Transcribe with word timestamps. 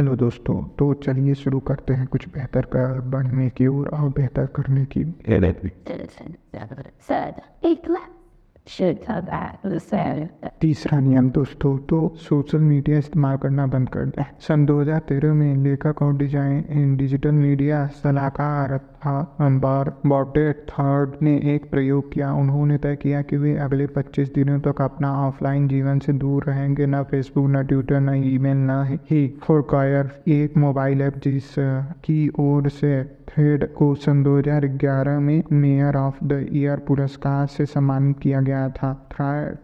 Hello 0.00 0.14
दोस्तों 0.16 0.54
तो 0.78 0.92
चलिए 0.94 1.34
शुरू 1.34 1.58
करते 1.60 1.94
हैं 1.94 2.06
कुछ 2.06 2.28
बेहतर 2.28 2.62
कर 2.74 3.00
बढ़ने 3.00 3.48
की 3.50 3.66
और 3.66 3.88
और 3.88 4.08
बेहतर 4.08 4.46
करने 4.46 4.84
की. 4.84 5.04
तीसरा 10.60 11.00
नियम 11.00 11.30
दोस्तों 11.30 11.76
तो 11.78 11.98
सोशल 12.18 12.58
मीडिया 12.58 12.98
इस्तेमाल 12.98 13.36
करना 13.36 13.66
बंद 13.66 13.88
कर 13.88 14.04
दें 14.06 14.24
सन 14.40 14.66
2013 14.66 15.24
में 15.24 15.56
लेखक 15.56 16.02
और 16.02 16.16
डिज़ाइन 16.16 16.96
डिजिटल 16.96 17.32
मीडिया 17.32 17.86
सलाहकार 17.86 18.76
बार 19.06 19.94
बॉटे 20.06 20.52
थर्ड 20.52 21.10
ने 21.22 21.54
एक 21.54 21.70
प्रयोग 21.70 22.12
किया। 22.12 22.32
उन्होंने 22.32 22.78
तय 22.78 22.96
किया 22.96 23.22
कि 23.22 23.36
वे 23.36 23.56
अगले 23.56 23.86
25 23.86 24.34
दिनों 24.34 24.60
तक 24.60 24.72
तो 24.78 24.84
अपना 24.84 25.12
ऑफलाइन 25.12 25.68
जीवन 25.68 25.98
से 25.98 26.12
दूर 26.12 26.44
रहेंगे। 26.44 26.86
न 26.86 27.02
फेसबुक, 27.02 27.50
न 27.50 27.64
ट्विटर, 27.64 28.00
न 28.00 28.14
ईमेल, 28.14 28.56
न 28.56 28.98
ही 29.10 29.38
फोरकायर। 29.42 30.22
एक 30.28 30.56
मोबाइल 30.56 31.02
ऐप 31.02 31.18
जिस, 31.18 31.54
की 32.04 32.30
ओर 32.38 32.68
से 32.68 33.20
थ्रेड 33.28 33.74
को 33.74 33.94
सन 33.94 34.22
2011 34.22 35.20
में 35.20 35.42
मेयर 35.52 35.96
ऑफ़ 35.96 36.24
द 36.24 36.46
ईयर 36.52 36.76
पुरस्कार 36.76 37.46
से 37.46 37.66
सम्मानित 37.66 38.18
किया 38.18 38.40
गया 38.40 38.68
था। 38.68 39.08
थ्रेड 39.12 39.56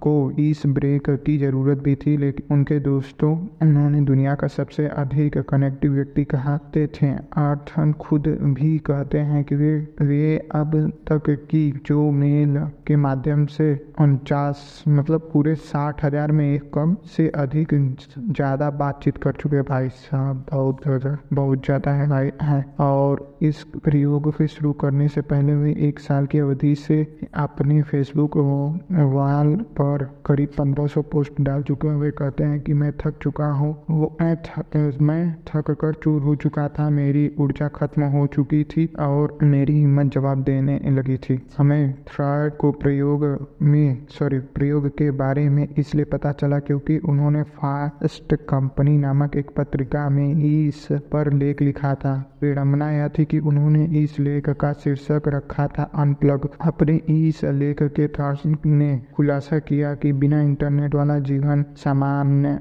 को 0.00 0.30
इस 0.30 0.62
ब्रेक 0.66 1.10
की 1.10 1.38
ज़रूरत 1.38 1.78
भी 1.78 1.94
थी, 1.94 2.16
लेकिन 2.16 2.56
उनके 2.56 2.80
दोस्तों, 2.80 3.48
उन्होंने 3.62 4.00
दुनिया 4.00 4.34
का 4.34 4.46
सबसे 4.46 4.86
अधिक 4.86 5.38
कनेक्टिव 5.38 5.92
व्यक्ति 5.92 6.24
कहते 6.24 6.86
थे, 6.86 7.12
आर्थन 7.36 7.92
खुद 7.92 8.28
भी 8.42 8.77
कहते 8.78 9.18
हैं 9.18 9.44
कि 9.44 9.54
वे 9.54 9.88
वे 10.02 10.48
अब 10.54 10.92
तक 11.12 11.30
की 11.50 11.70
जो 11.86 12.10
मेल 12.10 12.56
के 12.86 12.96
माध्यम 12.96 13.46
से 13.46 13.87
उनचास 14.00 14.84
मतलब 14.88 15.28
पूरे 15.32 15.54
साठ 15.54 16.04
हज़ार 16.04 16.32
में 16.32 16.44
एक 16.44 16.70
कम 16.74 16.94
से 17.16 17.28
अधिक 17.36 17.74
ज़्यादा 18.18 18.68
बातचीत 18.78 19.16
कर 19.22 19.32
चुके 19.32 19.62
भाई 19.68 19.88
साहब। 19.90 20.44
बहुत 20.52 20.86
बहुत 21.32 21.64
ज़्यादा 21.64 21.90
है 21.92 22.08
भाई, 22.08 22.30
है। 22.42 22.64
और 22.80 23.38
इस 23.42 23.62
प्रयोग 23.84 24.30
को 24.32 24.46
शुरू 24.48 24.72
करने 24.82 25.08
से 25.08 25.20
पहले 25.22 25.54
वे 25.54 25.74
एक 25.88 25.98
साल 26.00 26.26
की 26.26 26.38
अवधि 26.38 26.74
से 26.76 27.00
अपने 27.36 27.80
फेसबुक 27.82 28.36
वाल 28.36 29.54
पर 29.80 30.04
करीब 30.26 30.50
1500 30.52 31.02
पोस्ट 31.12 31.40
डाल 31.40 31.62
चुके 31.62 31.88
हैं। 31.88 31.96
वे 31.96 32.10
कहते 32.18 32.44
हैं 32.44 32.60
कि 32.60 32.72
मैं 32.74 32.92
थक 32.98 33.18
चुका 33.22 33.46
हूँ। 33.52 33.72
वो, 33.90 34.16
मैं 34.20 34.36
थक 34.44 34.96
मैं 35.02 35.22
थक 35.48 35.70
कर 35.80 35.92
चूर 35.94 36.22
हो 36.22 36.34
चुका 36.36 36.68
था। 36.68 36.88
मेरी 36.90 37.30
ऊर्जा 37.40 37.68
खत्म 37.74 38.02
हो 38.12 38.26
चुकी 38.34 38.62
थी 38.66 38.86
और 39.00 39.38
मेरी 39.42 39.78
हिम्मत 39.80 40.12
जवाब 40.12 40.42
देने 40.44 40.78
लगी 40.90 41.16
थी। 41.18 41.40
हमें 41.58 41.92
थ्राड 42.08 42.56
को 42.56 42.72
प्रयोग 42.78 43.26
में 43.62 43.87
सॉरी, 44.10 44.38
प्रयोग 44.38 44.88
के 44.88 45.10
बारे 45.10 45.48
में 45.48 45.68
इसलिए 45.78 46.04
पता 46.04 46.32
चला 46.32 46.58
क्योंकि 46.58 46.98
उन्होंने 46.98 47.42
फास्ट 47.42 48.34
कंपनी 48.34 48.98
नामक 48.98 49.36
एक 49.36 49.50
पत्रिका 49.56 50.08
में 50.08 50.34
इस 50.34 50.88
पर 50.92 51.32
लेख 51.32 51.62
लिखा 51.62 51.94
था। 51.94 52.14
विडम्बना 52.42 52.90
यह 52.90 53.08
थी 53.08 53.24
कि 53.24 53.38
उन्होंने 53.38 53.84
इस 53.84 54.18
लेख 54.20 54.48
का 54.50 54.72
शीर्षक 54.72 55.22
रखा 55.28 55.66
था, 55.66 55.82
अनप्लग। 55.82 56.48
अपने 56.60 56.96
इस 56.96 57.44
लेख 57.44 57.82
के 57.82 58.08
थार्सिक 58.08 58.66
ने 58.66 59.02
खुलासा 59.16 59.58
किया 59.58 59.94
कि 59.94 60.12
बिना 60.12 60.40
इंटरनेट 60.40 60.94
वाला 60.94 61.18
जीवन 61.18 61.64
सामान्य 61.76 62.58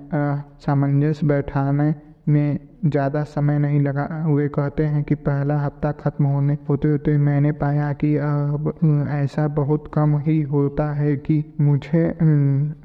सामंजस्य 0.66 1.28
बैठाने 1.28 1.96
में 2.30 2.60
ज़्यादा 2.86 3.24
समय 3.26 3.60
नहीं 3.60 3.80
लगा। 3.82 4.04
वे 4.28 4.48
कहते 4.50 4.84
हैं 4.86 5.04
कि 5.04 5.16
पहला 5.18 5.60
हफ़्ता 5.60 5.92
ख़त्म 5.94 6.26
होने, 6.26 6.58
होते 6.70 6.88
होते 6.88 7.18
मैंने 7.18 7.52
पाया 7.54 7.92
कि 7.94 8.16
अब 8.18 8.74
ऐसा 9.12 9.48
बहुत 9.56 9.90
कम 9.94 10.18
ही 10.20 10.42
होता 10.44 10.92
है 10.94 11.16
कि 11.20 11.44
मुझे 11.62 12.06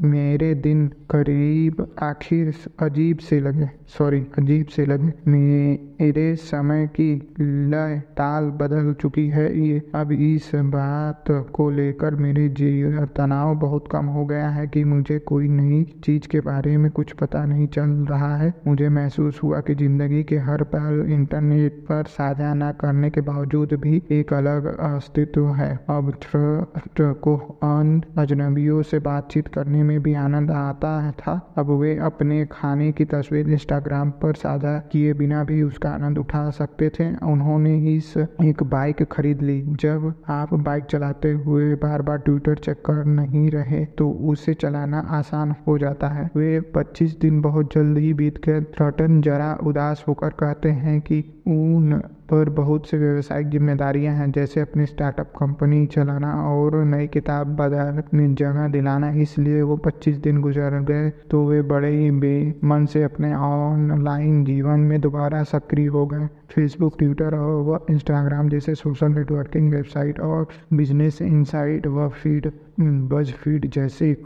मेरे 0.03 0.55
दिन 0.57 0.87
करीब 1.11 1.87
आखिर 2.03 2.53
अजीब 2.81 3.19
से 3.21 3.41
लगे। 3.41 3.69
सॉरी, 3.89 4.21
अजीब 4.39 4.67
से 4.67 4.87
लगे। 4.87 5.13
मेरे 5.29 6.35
समय 6.37 6.87
की 6.95 7.13
लय 7.41 7.99
ताल 8.17 8.45
बदल 8.61 8.93
चुकी 8.93 9.27
है। 9.29 9.47
ये, 9.61 9.83
अब 9.95 10.13
इस 10.13 10.51
बात 10.55 11.25
को 11.55 11.69
लेकर 11.71 12.15
मेरे 12.17 12.49
जीवन 12.51 13.07
तनाव 13.17 13.55
बहुत 13.59 13.89
कम 13.93 14.07
हो 14.07 14.25
गया 14.27 14.49
है 14.49 14.67
कि 14.67 14.85
मुझे 14.85 15.19
कोई 15.27 15.49
नई 15.51 15.83
चीज़ 16.05 16.29
के 16.29 16.41
बारे 16.41 16.77
में 16.77 16.91
कुछ 16.91 17.13
पता 17.13 17.45
नहीं 17.47 17.67
चल 17.69 17.91
रहा 18.11 18.37
है। 18.37 18.53
मुझे 18.67 18.89
महसूस 18.91 19.41
हुआ 19.43 19.61
कि 19.61 19.75
ज़िंदगी 19.93 20.23
के 20.25 20.37
हर 20.39 20.63
पल 20.65 21.07
इंटरनेट 21.13 21.73
पर 21.89 22.05
साझा 22.09 22.53
न 22.55 22.71
करने 22.81 23.09
के 23.11 23.21
बावजूद 23.21 23.73
भी 23.81 24.01
एक 24.13 24.33
अलग 24.33 24.67
अस्तित्व 24.79 25.49
है। 25.55 25.73
अब 25.91 26.11
थ्रस्ट 26.23 27.01
को 27.23 27.35
अन 27.65 27.91
अजनबियों 28.19 28.81
से 28.83 28.99
बातचीत 29.01 29.49
करने 29.55 29.83
में 29.83 30.01
भी 30.03 30.15
आनंद 30.17 30.51
आता 30.51 31.11
था। 31.13 31.35
अब 31.59 31.71
वे 31.81 31.97
अपने 32.03 32.45
खाने 32.53 32.91
की 32.93 33.05
तस्वीर 33.05 33.51
इंस्टाग्राम 33.51 34.11
पर 34.23 34.35
साझा 34.35 34.77
किए 34.93 35.13
बिना 35.15 35.43
भी 35.45 35.61
उसका 35.63 35.91
आनंद 35.91 36.19
उठा 36.19 36.49
सकते 36.53 36.89
थे। 36.91 37.09
उन्होंने 37.33 37.77
इस 37.95 38.17
एक 38.17 38.63
बाइक 38.73 39.03
खरीद 39.13 39.43
ली। 39.43 39.61
जब 39.83 40.13
आप 40.31 40.55
बाइक 40.63 40.85
चलाते 40.87 41.33
हुए 41.35 41.75
बार 41.77 42.03
बार 42.03 42.19
ट्विटर 42.21 42.59
चेक 42.61 42.83
कर 42.87 43.05
नहीं 43.13 43.51
रहे 43.51 43.85
तो 43.99 44.11
उसे 44.31 44.55
चलाना 44.57 45.07
आसान 45.13 45.55
हो 45.67 45.79
जाता 45.79 46.09
है। 46.09 46.29
वे 46.37 46.61
25 46.75 47.19
दिन 47.21 47.41
बहुत 47.43 47.75
जल्द 47.75 47.99
ही 47.99 48.13
बीत 48.15 48.41
गए। 48.47 48.61
थ्रटन 48.73 49.21
जरा 49.23 49.53
उदास 49.73 50.05
होकर 50.09 50.31
कहते 50.41 50.71
हैं 50.85 51.01
कि 51.01 51.21
उन 51.49 52.01
पर 52.33 52.49
बहुत 52.51 52.87
से 52.89 52.99
व्यवसायिक 52.99 53.49
जिम्मेदारियाँ 53.51 54.15
हैं 54.15 54.31
जैसे 54.33 54.61
अपनी 54.61 54.87
स्टार्टअप 54.87 55.33
कंपनी 55.39 55.85
चलाना 55.89 56.33
और 56.45 56.77
नई 56.85 57.07
किताब 57.09 57.47
बाज़ार 57.57 58.03
में 58.15 58.35
जगह 58.35 58.69
दिलाना। 58.69 59.11
इसलिए 59.23 59.63
वो 59.63 59.77
25 59.87 60.17
दिन 60.23 60.41
गुजर 60.43 60.79
गए 60.83 61.11
तो 61.31 61.45
वे 61.49 61.61
बड़े 61.73 61.91
ही 61.91 62.11
बेमन 62.21 62.87
से 62.87 63.03
अपने 63.03 63.35
ऑनलाइन 63.35 64.45
जीवन 64.45 64.81
में 64.81 65.01
दोबारा 65.01 65.43
सक्रिय 65.45 65.87
हो 65.89 66.07
गए। 66.07 66.27
फेसबुक 66.55 66.99
ट्विटर 66.99 67.35
और 67.35 67.63
व 67.65 67.79
इंस्टाग्राम 67.91 68.49
जैसे 68.49 68.75
सोशल 68.75 69.13
नेटवर्किंग 69.13 69.71
वेबसाइट 69.73 70.21
और 70.21 70.49
बिज़नेस 70.73 71.23
इनसाइट 71.23 71.87
व 71.87 72.09
फ़ीड 72.23 72.51
बज 72.81 73.33
फ़ीड 73.35 73.71
जैसे 73.71 74.17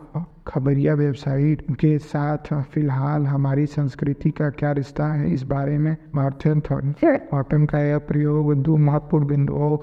खबरिया 0.49 0.95
वेबसाइट 0.95 1.63
के 1.81 1.97
साथ 2.01 2.53
फ़िलहाल 2.75 3.27
हमारी 3.27 3.67
संस्कृति 3.67 4.31
का 4.31 4.49
क्या 4.51 4.71
रिश्ता 4.73 5.07
है 5.13 5.33
इस 5.35 5.43
बारे 5.45 5.79
में 5.79 5.97
मार्थन 6.15 6.61
थॉटन 6.71 7.65
का 7.65 7.79
यह 7.97 8.01
प्रयोग 8.09 8.53
दो 8.63 8.77
महत्वपूर्ण 8.77 9.27
बिंदुओं 9.27 9.77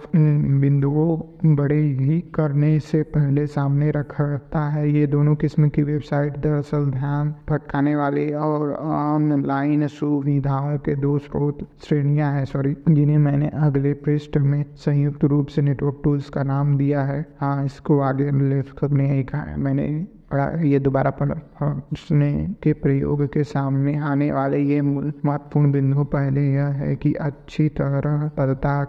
बिंदुओं 0.61 1.55
बड़े 1.55 1.79
ही 1.99 2.19
करने 2.35 2.79
से 2.79 3.01
पहले 3.13 3.45
सामने 3.47 3.89
रखता 3.91 4.59
है। 4.69 4.89
ये 4.91 5.05
दोनों 5.07 5.35
किस्म 5.35 5.69
की 5.69 5.83
वेबसाइट 5.83 6.37
दरअसल 6.37 6.85
ध्यान 6.91 7.33
भटकाने 7.49 7.95
वाली 7.95 8.29
और 8.33 8.73
ऑनलाइन 8.73 9.87
सुविधाओं 9.87 10.77
के 10.77 10.95
दो 10.95 11.17
स्रोत 11.17 11.67
श्रेणियाँ 11.87 12.31
हैं, 12.33 12.45
सॉरी, 12.45 12.75
जिन्हें 12.89 13.17
मैंने 13.17 13.49
अगले 13.63 13.93
पृष्ठ 14.05 14.37
में 14.37 14.63
संयुक्त 14.75 15.23
रूप 15.25 15.47
से 15.47 15.61
नेटवर्क 15.61 16.01
टूल्स 16.03 16.29
का 16.29 16.43
नाम 16.43 16.77
दिया 16.77 17.01
है। 17.01 17.25
हाँ 17.41 17.65
इसको 17.65 17.99
आगे 18.01 18.31
लेखक 18.31 18.91
ने 18.93 19.23
कहा 19.23 19.41
है। 19.41 19.59
मैंने 19.59 19.87
पढ़ा 20.31 20.49
ये 20.63 20.79
दोबारा 20.79 21.09
पढ़ा 21.11 21.71
उसने 21.93 22.31
के 22.63 22.73
प्रयोग 22.73 23.25
के 23.25 23.43
सामने 23.43 23.95
आने 24.03 24.31
वाले 24.31 24.59
ये 24.59 24.81
मूल 24.81 25.11
महत्वपूर्ण 25.25 25.71
बिंदु 25.71 26.03
पहले 26.13 26.41
यह 26.53 26.67
है 26.75 26.95
कि 26.95 27.13
अच्छी 27.21 27.67
तरह 27.71 28.27
पता 28.37 28.83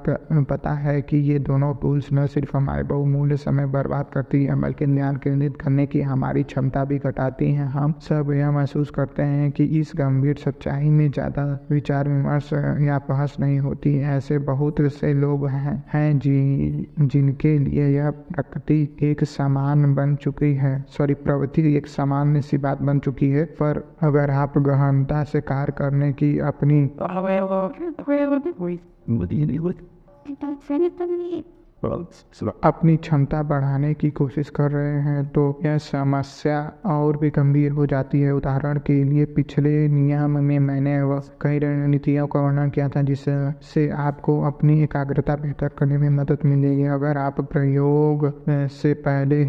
पता 0.50 0.72
है 0.74 1.00
कि 1.02 1.16
ये 1.30 1.38
दोनों 1.38 1.74
टूल्स 1.74 2.08
न 2.12 2.26
सिर्फ़ 2.26 2.56
हमारे 2.56 2.82
बहुमूल्य 2.84 3.36
समय 3.36 3.66
बर्बाद 3.66 4.06
करती 4.14 4.44
हैं, 4.44 4.60
बल्कि 4.60 4.86
ध्यान 4.86 5.16
केंद्रित 5.16 5.56
करने 5.56 5.86
की 5.86 6.00
हमारी 6.02 6.42
क्षमता 6.42 6.84
भी 6.84 6.98
घटाती 6.98 7.50
हैं। 7.50 7.66
हम 7.68 7.94
सब 8.00 8.32
यह 8.32 8.50
महसूस 8.50 8.90
करते 8.90 9.22
हैं 9.22 9.50
कि 9.52 9.64
इस 9.80 9.92
गंभीर 9.96 10.36
सच्चाई 10.36 10.88
में 10.90 11.10
ज़्यादा 11.10 11.44
विचार 11.70 12.08
विमर्श 12.08 12.52
या 12.82 12.98
बहस 13.08 13.36
नहीं 13.40 13.58
होती। 13.58 13.98
ऐसे 14.14 14.38
बहुत 14.44 14.80
से 14.92 15.12
लोग 15.14 15.46
हैं 15.48 15.82
हैं 15.92 16.18
जी 16.18 16.86
जिनके 17.00 17.58
लिए 17.58 17.88
यह 17.88 18.10
प्रकृति 18.10 18.82
एक 19.02 19.24
समान 19.26 19.94
बन 19.94 20.14
चुकी 20.16 20.52
है। 20.54 20.74
सॉरी 20.88 21.14
प्रवृत्ति 21.34 21.74
एक 21.76 21.86
सामान्य 21.86 22.40
सी 22.42 22.58
बात 22.58 22.82
बन 22.82 22.98
चुकी 22.98 23.28
है। 23.28 23.44
पर 23.60 23.82
अगर 24.02 24.30
आप 24.30 24.58
गहनता 24.58 25.22
से 25.24 25.40
कार्य 25.42 25.72
करने 25.78 26.12
की 26.12 26.38
अपनी 26.46 26.82
अपनी 32.64 32.96
क्षमता 32.96 33.42
बढ़ाने 33.42 33.92
की 33.94 34.10
कोशिश 34.10 34.50
कर 34.50 34.70
रहे 34.70 35.00
हैं 35.00 35.24
तो 35.28 35.42
यह 35.64 35.76
समस्या 35.78 36.60
और 36.86 37.16
भी 37.16 37.30
गंभीर 37.30 37.72
हो 37.72 37.86
जाती 37.86 38.20
है। 38.20 38.30
उदाहरण 38.34 38.78
के 38.78 39.02
लिए, 39.04 39.24
पिछले 39.24 39.72
नियम 39.88 40.38
में 40.40 40.58
मैंने 40.58 40.96
कई 41.42 41.58
रणनीतियों 41.58 42.26
का 42.26 42.40
वर्णन 42.40 42.70
किया 42.70 42.88
था, 42.88 43.02
जिससे 43.02 43.88
आपको 43.90 44.40
अपनी 44.42 44.82
एकाग्रता 44.82 45.36
बेहतर 45.36 45.68
करने 45.78 45.98
में 45.98 46.08
मदद 46.10 46.38
मिलेगी। 46.44 46.84
अगर 46.90 47.18
आप 47.18 47.40
प्रयोग 47.52 48.32
से 48.48 48.94
पहले 49.04 49.44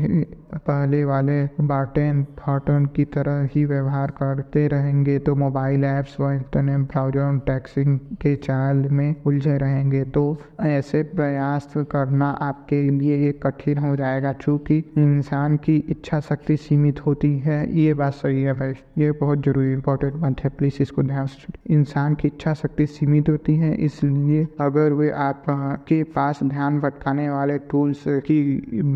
पहले 0.54 1.04
वाले 1.06 1.44
बार्टेन 1.62 2.24
थॉटन 2.40 2.86
की 2.86 3.06
तरह 3.14 3.50
ही 3.54 3.64
व्यवहार 3.66 4.12
करते 4.12 4.68
रहेंगे 4.68 5.18
तो 5.20 5.36
मोबाइल 5.36 5.84
ऐप्स 5.86 6.20
व 6.20 6.32
इंटरनेट 6.32 6.88
ब्राउज़र 6.88 7.40
टैक्सिंग 7.48 7.98
के 8.22 8.36
चाल 8.38 8.78
में 8.92 9.16
उलझे 9.26 9.58
रहेंगे। 9.58 10.04
तो 10.06 10.26
ऐसे 10.62 11.02
प्रयास 11.06 11.74
करना 11.92 12.30
आपके 12.42 12.82
लिए 12.90 13.28
एक 13.30 13.42
कठिन 13.46 13.78
हो 13.78 13.96
जाएगा 13.96 14.34
चूँकि 14.36 14.78
इंसान 14.98 15.58
की 15.58 15.76
इच्छा 15.90 16.20
शक्ति 16.20 16.58
सीमित 16.58 17.06
होती 17.06 17.38
है। 17.40 17.60
ये 17.76 17.94
बात 17.94 18.14
सही 18.14 18.44
है 18.44 18.54
भाई। 18.54 18.74
ये 18.98 19.12
बहुत 19.14 19.44
ज़रूरी 19.46 19.72
इंपॉर्टेंट 19.74 20.14
बात 20.16 20.44
है। 20.44 20.50
प्लीज़ 20.50 20.82
इसको 20.82 21.04
ध्यान 21.04 21.28
इंसान 21.70 22.16
की 22.16 22.28
इच्छा 22.28 22.54
शक्ति 22.54 22.86
सीमित 22.88 23.30
होती 23.30 23.56
है, 23.58 23.74
इसलिए 23.76 24.48
अगर 24.62 24.94
वे 24.94 25.10
आपके 25.12 26.02
पास 26.16 26.40
ध्यान 26.46 26.80
भटकाने 26.80 27.30
वाले 27.30 27.58
टूल्स 27.72 28.04
की 28.08 28.42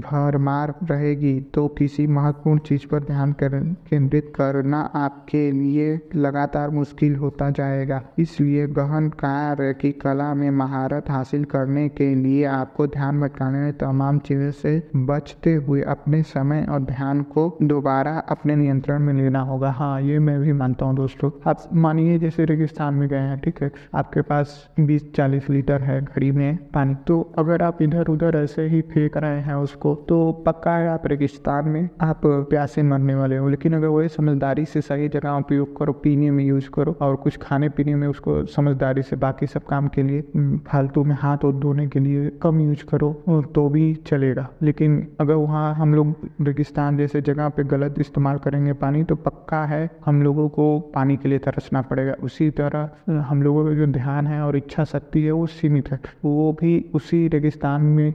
भरमार 0.02 0.74
रहेगी 0.84 1.39
तो 1.40 1.68
किसी 1.68 2.08
महत्वपूर्ण 2.08 2.60
चीज़ 2.60 2.88
पर 2.88 3.00
ध्यान 3.00 3.36
केंद्रित 3.42 4.32
करना 4.36 4.80
आपके 4.96 5.52
लिए 5.52 6.00
लगातार 6.16 6.70
मुश्किल 6.70 7.16
होता 7.16 7.50
जाएगा। 7.50 8.02
इसलिए 8.20 8.68
गहन 8.68 9.10
कार्य 9.10 9.74
की 9.74 9.92
कला 9.92 10.34
में 10.34 10.50
महारत 10.52 11.10
हासिल 11.10 11.44
करने 11.44 11.88
के 11.90 12.14
लिए 12.16 12.44
आपको 12.46 12.88
ध्यान 12.88 13.22
भटकाने 13.22 13.60
वाली 13.60 13.72
तमाम 13.72 14.20
चीज़ों 14.20 14.52
से 14.52 14.90
बचते 14.96 15.54
हुए 15.54 15.82
अपने 15.82 16.22
समय 16.24 16.66
और 16.70 16.80
ध्यान 16.80 17.22
को 17.22 17.58
दोबारा 17.64 18.18
अपने 18.30 18.56
नियंत्रण 18.56 19.00
में 19.00 19.14
लेना 19.14 19.40
होगा। 19.42 19.72
हाँ 19.72 20.02
ये 20.02 20.20
मैं 20.20 20.40
भी 20.40 20.54
मानता 20.54 20.86
हूँ 20.86 20.96
दोस्तों। 20.96 21.32
आप 21.48 21.70
मानिए, 21.74 22.18
जैसे 22.20 22.46
रेगिस्तान 22.46 22.94
में 22.94 23.08
गए 23.10 23.18
हैं, 23.18 23.40
ठीक 23.40 23.62
है? 23.64 23.72
आपके 23.96 24.22
पास 24.22 24.70
20-40 24.80 25.50
लीटर 25.50 25.82
है 25.82 26.02
घड़ी 26.02 26.32
में 26.32 26.58
पानी। 26.74 26.96
तो 27.08 27.22
अगर 27.38 27.62
आप 27.62 27.82
इधर 27.82 28.08
उधर 28.08 28.38
ऐसे 28.38 28.68
ही 28.68 28.82
फेंक 28.84 29.18
रहे 29.18 29.40
हैं 29.42 29.56
उसको 29.56 29.94
तो 30.10 30.32
पक्का 30.46 30.72
है 30.72 30.88
आप 30.88 31.08
रेगिस्तान 31.08 31.28
में 31.66 31.90
आप 32.02 32.22
प्यासे 32.26 32.84
मरने 32.84 33.16
वाले 33.16 33.38
हो। 33.38 33.50
लेकिन 33.50 33.74
अगर 33.74 33.88
वही 33.88 34.08
समझदारी 34.10 34.66
से 34.66 34.82
सही 34.82 35.08
जगह 35.10 35.32
उपयोग 35.32 35.78
करो, 35.78 35.94
पीने 35.94 36.32
में 36.32 36.44
यूज़ 36.46 36.70
करो 36.74 36.96
और 37.02 37.16
कुछ 37.16 37.38
खाने 37.38 37.70
पीने 37.70 37.96
में 37.96 38.08
उसको 38.08 38.44
समझदारी 38.46 39.02
से 39.02 39.16
बाकी 39.16 39.48
सब 39.48 39.66
काम 39.66 39.88
के 39.88 40.04
लिए 40.04 40.22
फालतू 40.68 41.04
में 41.04 41.16
हाथ 41.20 41.46
और 41.46 41.54
धोने 41.56 41.88
के 41.88 42.00
लिए 42.00 42.30
कम 42.42 42.60
यूज़ 42.60 42.84
करो 42.86 43.12
तो 43.56 43.68
भी 43.70 43.94
चलेगा। 44.08 44.48
लेकिन 44.62 45.08
अगर 45.22 45.34
वहाँ 45.34 45.74
हम 45.76 45.94
लोग 45.94 46.30
रेगिस्तान 46.42 46.98
जैसे 46.98 47.22
जगह 47.22 47.50
पे 47.50 47.64
गलत 47.66 48.00
इस्तेमाल 48.00 48.38
करेंगे 48.38 48.74
पानी 48.76 49.04
तो 49.04 49.16
पक्का 49.18 49.64
है 49.66 49.90
हम 50.06 50.22
लोगों 50.24 50.48
को 50.50 50.80
पानी 50.96 51.18
के 51.18 51.30
लिए 51.30 51.40
तरसना 51.40 51.82
पड़ेगा। 51.82 52.14
उसी 52.24 52.50
तरह 52.52 52.90
हम 53.22 53.44
लोगों 53.44 53.66
का 53.66 53.74
जो 53.74 53.86
ध्यान 53.88 54.28
है 54.28 54.42
और 54.42 54.58
इच्छा 54.58 54.84
शक्ति 54.84 55.22
है, 55.22 55.32
वो 55.32 55.46
सीमित 55.48 55.92
है। 55.92 56.00
वो 56.26 56.52
भी 56.62 56.86
उसी 56.94 57.28
रेगिस्तान 57.28 57.82
में 57.82 58.14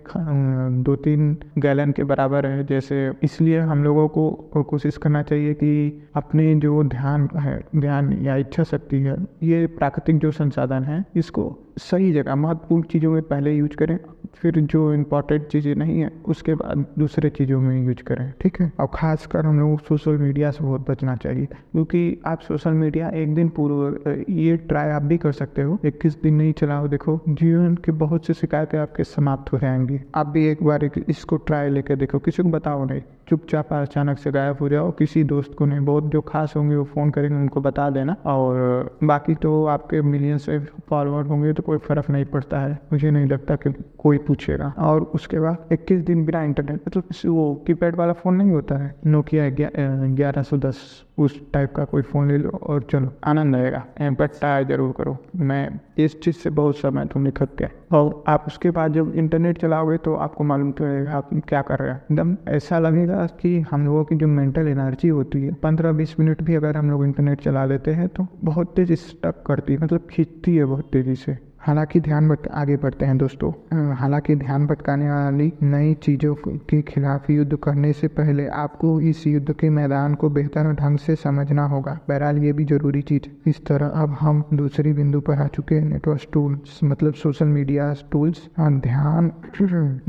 दो 0.83 0.97
तीन 0.97 1.37
गैलन 1.59 1.93
के 1.93 2.05
बराबर 2.05 2.47
है, 2.47 2.65
जैसे 2.67 3.04
इसलिए 3.23 3.61
हम 3.61 3.85
लोगों 3.85 4.09
को 4.09 4.31
कोशिश 4.63 4.97
करना 4.97 5.23
चाहिए 5.23 5.55
कि 5.55 6.03
अपने 6.15 6.55
जो 6.55 6.85
ध्यान 6.85 7.29
है, 7.37 7.65
ध्यान 7.77 8.13
या 8.23 8.37
इच्छा 8.37 8.63
शक्ति 8.63 8.97
है, 8.97 9.17
ये 9.43 9.67
प्राकृतिक 9.67 10.19
जो 10.19 10.31
संसाधन 10.31 10.83
है, 10.83 11.05
इसको 11.17 11.59
सही 11.77 12.13
जगह, 12.13 12.35
महत्वपूर्ण 12.35 12.83
चीज़ों 12.83 13.13
में 13.13 13.23
पहले 13.23 13.53
यूज़ 13.53 13.77
करें, 13.77 13.99
फिर 14.35 14.59
जो 14.63 14.93
इम्पोर्टेंट 14.95 15.47
चीज़ें 15.47 15.75
नहीं 15.75 16.01
है, 16.01 16.11
उसके 16.27 16.55
बाद 16.55 16.85
दूसरे 16.99 17.31
चीज़ों 17.31 17.61
में 17.61 17.87
यूज़ 17.87 18.03
करें, 18.03 18.33
ठीक 18.41 18.61
है? 18.61 18.71
और 18.81 18.91
खासकर 18.95 19.47
हम 19.47 19.59
लोग 19.61 19.81
सोशल 19.81 20.19
मीडिया 20.19 20.51
से 20.51 20.65
बहुत 20.65 20.89
बचना 20.91 21.17
चाहिए, 21.17 21.47
क्योंकि 21.47 22.21
आप 22.27 22.41
सोशल 22.41 22.73
मीडिया 22.73 23.09
एक 23.15 23.35
दिन 23.35 23.49
पूर्व 23.49 24.11
ये 24.31 24.57
ट्राई 24.59 24.91
आप 24.91 25.03
भी 25.03 25.19
कर 25.19 25.33
सकते 25.33 25.63
हो, 25.63 25.79
इक्कीस 25.85 26.21
दिन 26.23 26.35
नहीं 26.35 26.53
चलाओ, 26.53 26.89
देखो, 26.89 27.21
जीवन 27.29 27.75
के 27.75 27.93
बहुत 27.95 28.27
से 28.27 28.35
शिकायतें 28.35 28.79
आपके 28.79 29.05
समाप्त 29.05 29.53
हो 29.53 29.59
जाएँगी। 29.59 30.01
आप 30.15 30.27
भी 30.27 30.47
एक 30.49 30.63
बार 30.63 30.91
इसको 31.09 31.37
ट्राई 31.37 31.71
लेकर 31.71 31.97
देखो, 31.97 32.19
किसी 32.19 32.43
को 32.43 32.49
बताओ 32.49 32.85
नहीं। 32.85 33.03
चुपचाप 33.29 33.73
अचानक 33.73 34.19
से 34.19 34.31
गायब 34.33 34.57
हो 34.61 34.69
जाओ। 34.69 34.91
किसी 34.93 35.23
दोस्त 35.25 35.55
को 35.55 35.67
नहीं, 35.67 35.81
बहुत 35.81 36.05
जो 36.05 36.21
खास 36.23 36.53
होंगे 36.57 36.77
वो 36.77 36.85
फ़ोन 36.85 37.11
करेंगे, 37.11 37.37
उनको 37.37 37.61
बता 37.61 37.89
देना। 37.91 38.17
और 38.27 38.97
बाकी 39.05 39.35
तो 39.37 39.65
आपके 39.67 40.03
मिलियन 40.03 40.39
से 40.39 40.59
फॉलोअर 40.91 41.27
होंगे 41.27 41.53
तो 41.53 41.63
कोई 41.63 41.79
फ़र्क 41.79 42.11
नहीं 42.11 42.25
पड़ता 42.27 42.61
है। 42.61 42.79
मुझे 42.93 43.11
नहीं 43.11 43.27
लगता 43.27 43.57
कि 43.57 43.73
कोई 43.99 44.19
पूछेगा। 44.21 44.73
और 44.81 45.03
उसके 45.15 45.41
बाद 45.41 45.73
इक्कीस 45.73 46.01
दिन 46.03 46.25
बिना 46.27 46.43
इंटरनेट 46.43 46.81
मतलब 46.87 47.03
तो 47.13 47.33
वो 47.35 47.55
कीपैड 47.67 47.97
वाला 47.97 48.13
फ़ोन 48.15 48.35
नहीं 48.35 48.51
होता 48.51 48.77
है? 48.77 48.95
नोकिया 49.07 49.49
ग्यारह 49.51 50.43
सौ 50.43 50.57
दस, 50.59 50.79
उस 51.19 51.41
टाइप 51.53 51.73
का 51.75 51.85
कोई 51.85 52.03
फ़ोन 52.03 52.29
ले 52.29 52.37
लो 52.39 52.51
और 52.51 52.83
चलो, 52.83 53.13
आनंद 53.25 53.57
आएगा। 53.57 53.85
बट 54.03 54.31
ट्राई 54.31 54.65
ज़रूर 54.65 54.93
करो। 54.93 55.17
मैं 55.37 55.81
इस 55.99 56.21
चीज़ 56.21 56.37
से 56.37 56.51
बहुत 56.53 56.77
समय 56.77 57.05
तुम 57.07 57.23
निखट 57.23 57.57
गए 57.59 57.71
और 57.93 58.23
आप 58.29 58.45
उसके 58.47 58.71
बाद 58.71 58.93
जब 58.93 59.13
इंटरनेट 59.17 59.59
चलाओगे 59.59 59.97
तो 59.99 60.15
आपको 60.17 60.45
मालूम 60.45 60.73
चलेगा 60.73 61.13
आप 61.15 61.31
क्या 61.49 61.63
कर 61.63 61.79
रहे 61.79 61.91
हैं। 61.91 62.03
एकदम 62.03 62.37
ऐसा 62.49 62.79
लगेगा 62.79 63.14
कि 63.17 63.61
हम 63.61 63.85
लोगों 63.87 64.05
की 64.05 64.15
जो 64.15 64.27
मेंटल 64.27 64.69
एनर्जी 64.69 65.09
होती 65.09 65.43
है 65.43 65.53
पंद्रह 65.53 65.93
बीस 65.93 66.21
मिनट 66.21 66.43
भी 66.43 66.55
अगर 66.55 66.77
हम 66.77 66.91
लोग 66.91 67.05
इंटरनेट 67.05 67.41
चला 67.41 67.65
लेते 67.65 67.91
हैं 67.91 68.09
तो 68.09 68.27
बहुत 68.45 68.75
तेज़ी 68.77 68.97
स्टक 68.97 69.43
करती 69.47 69.73
है 69.73 69.79
मतलब 69.79 70.07
खींचती 70.11 70.57
है 70.57 70.65
बहुत 70.65 70.91
तेज़ी 70.93 71.15
से। 71.15 71.39
हालाँकि 71.67 72.01
ध्यान 72.01 72.29
भटक, 72.29 72.49
आगे 72.53 72.77
बढ़ते 72.77 73.05
हैं 73.07 73.17
दोस्तों। 73.19 73.51
हालाँकि 73.97 74.35
ध्यान 74.37 74.67
भटकाने 74.67 75.11
वाली 75.11 75.53
नई 75.63 75.95
चीज़ों 75.95 76.35
के 76.39 76.81
खिलाफ 76.83 77.31
युद्ध 77.31 77.57
करने 77.57 77.93
से 77.93 78.09
पहले 78.09 78.47
आपको 78.47 79.01
इस 79.01 79.27
युद्ध 79.27 79.53
के 79.53 79.71
मैदान 79.71 80.15
को 80.15 80.31
बेहतर 80.31 80.73
ढंग 80.73 80.99
से 80.99 81.15
समझना 81.17 81.65
होगा। 81.67 81.99
बहरहाल, 82.09 82.39
ये 82.39 82.53
भी 82.53 82.65
ज़रूरी 82.65 83.03
चीज़। 83.03 83.49
इस 83.49 83.65
तरह 83.67 83.87
अब 84.03 84.17
हम 84.21 84.43
दूसरी 84.55 84.93
बिंदु 84.93 85.21
पर 85.21 85.35
आ 85.35 85.47
चुके 85.47 85.75
हैं। 85.75 85.89
नेटवर्क 85.89 86.27
टूल्स 86.33 86.81
मतलब 86.85 87.15
सोशल 87.15 87.47
मीडिया 87.47 87.93
टूल्स। 88.13 88.49
ध्यान 88.61 89.33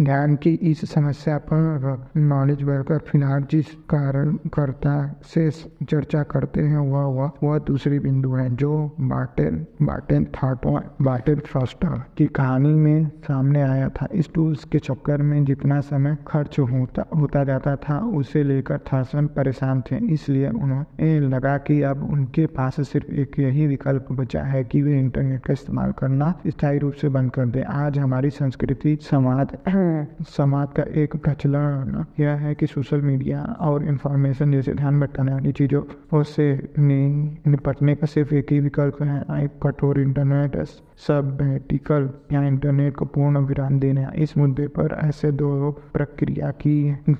ध्यान 0.01 0.35
की 0.35 0.53
इस 0.63 0.81
समस्या 0.93 1.37
पर 1.37 2.05
नॉलेज 2.17 2.63
बढ़कर 2.63 2.97
फ़िलहाल 3.07 3.43
जिस 3.51 3.65
कारणकर्ता 3.89 4.95
से 5.23 5.49
चर्चा 5.89 6.23
करते 6.23 6.61
हैं, 6.61 6.77
वह 6.77 7.03
वह 7.15 7.31
वह 7.43 7.57
दूसरी 7.59 7.99
बिंदु 7.99 8.31
है, 8.31 8.49
जो 8.55 8.95
बार्टेन 8.99 9.65
बार्टेन 9.81 10.25
थाटो 10.25 10.79
बार्टेन 11.01 11.41
फ्रॉस्टर 11.45 12.01
की 12.17 12.25
कहानी 12.27 12.73
में 12.73 13.07
सामने 13.23 13.61
आया 13.61 13.89
था। 13.89 14.07
इस 14.13 14.33
टूल्स 14.33 14.63
के 14.63 14.79
चक्कर 14.79 15.21
में 15.21 15.43
जितना 15.45 15.79
समय 15.81 16.17
खर्च 16.27 16.59
होता 16.59 17.05
होता 17.15 17.43
जाता 17.43 17.75
था, 17.75 17.99
उसे 17.99 18.43
लेकर 18.43 18.77
थासन 18.77 19.27
परेशान 19.27 19.81
थे। 19.81 19.97
इसलिए 20.13 20.49
उन्हें 20.49 21.19
लगा 21.21 21.57
कि 21.57 21.81
अब 21.81 22.03
उनके 22.11 22.45
पास 22.45 22.75
सिर्फ़ 22.89 23.11
एक 23.13 23.39
यही 23.39 23.67
विकल्प 23.67 24.07
बचा 24.11 24.43
है 24.43 24.63
कि 24.63 24.81
वे 24.81 24.99
इंटरनेट 24.99 25.45
का 25.45 25.53
इस्तेमाल 25.53 25.91
करना 25.91 26.33
स्थायी 26.47 26.79
रूप 26.79 26.93
से 26.93 27.09
बंद 27.09 27.31
कर 27.31 27.45
दें। 27.45 27.63
आज 27.63 27.97
हमारी 27.99 28.29
संस्कृति, 28.29 28.97
समाज 29.01 29.47
समाज 30.27 30.67
का 30.77 30.83
एक 31.01 31.15
प्रचलन 31.15 32.05
यह 32.19 32.31
है 32.45 32.55
कि 32.55 32.67
सोशल 32.67 33.01
मीडिया 33.01 33.41
और 33.61 33.85
इंफॉर्मेशन 33.85 34.51
जैसे 34.51 34.73
ध्यान 34.73 34.99
भटकाने 34.99 35.33
वाली 35.33 35.51
चीज़ों 35.51 36.23
से 36.23 36.47
निपटने 36.79 37.95
का 37.95 38.07
सिर्फ़ 38.07 38.33
एक 38.35 38.51
ही 38.51 38.59
विकल्प 38.59 39.01
है। 39.03 39.21
एक 39.43 39.51
कठोर 39.63 39.99
इंटरनेट, 40.01 40.63
सब 41.07 41.34
मेडिकल 41.41 42.09
या 42.31 42.41
इंटरनेट 42.43 42.95
को 42.95 43.05
पूर्ण 43.07 43.39
विराम 43.45 43.79
देना 43.79 44.11
इस 44.15 44.37
मुद्दे 44.37 44.67
पर 44.69 44.95
ऐसे 44.99 45.31
दो 45.33 45.71
प्रक्रिया 45.93 46.49
की 46.61 46.75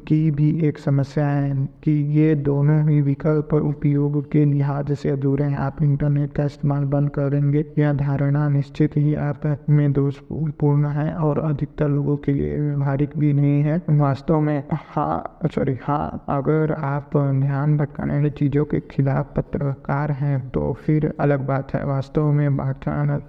की 0.08 0.20
भी 0.32 0.50
एक 0.68 0.78
समस्या 0.80 1.28
है 1.28 1.54
कि 1.84 1.92
ये 2.18 2.34
दोनों 2.38 2.80
ही 2.90 3.02
विकल्प 3.02 3.54
उपयोग 3.54 4.22
के 4.32 4.44
लिहाज 4.46 4.92
से 4.94 5.10
अधूरे 5.10 5.44
हैं। 5.44 5.58
आप 5.58 5.82
इंटरनेट 5.82 6.34
का 6.34 6.44
इस्तेमाल 6.46 6.84
बंद 6.88 7.10
करेंगे 7.10 7.66
यह 7.80 7.94
धारणा 7.96 8.48
निश्चित 8.50 8.98
ही 8.98 9.14
आप 9.22 9.46
में 9.70 9.92
दोषपूर्ण 9.94 10.90
है 10.90 11.14
और 11.18 11.40
अधिकतर 11.42 11.90
लोगों 11.90 12.18
के 12.18 12.34
लिए 12.34 12.60
व्यवहारिक 12.60 13.18
भी 13.18 13.34
नहीं 13.34 13.62
है। 13.64 13.82
वास्तव 13.92 14.40
में 14.42 14.64
हाँ 14.72 15.40
सॉरी 15.56 15.78
हाँ 15.84 16.26
अगर 16.30 16.72
आप 16.76 17.18
ध्यान 17.42 17.78
भटकाने 17.78 18.30
चीज़ों 18.32 18.66
के 18.66 18.80
खिलाफ 18.92 19.34
पत्रकार 19.36 20.12
हैं 20.14 20.40
तो 20.50 20.72
फिर 20.76 21.12
अलग 21.20 21.46
बात 21.48 21.74
है। 21.74 21.84
वास्तव 21.86 22.32
में 22.32 22.58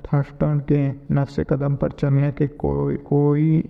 थर्स्टन 0.06 0.58
के 0.76 1.14
नफ्स 1.14 1.40
कदम 1.50 1.76
पर 1.76 1.90
चलने 1.92 2.30
के 2.32 2.46
कोई 2.58 2.96
कोई 3.06 3.60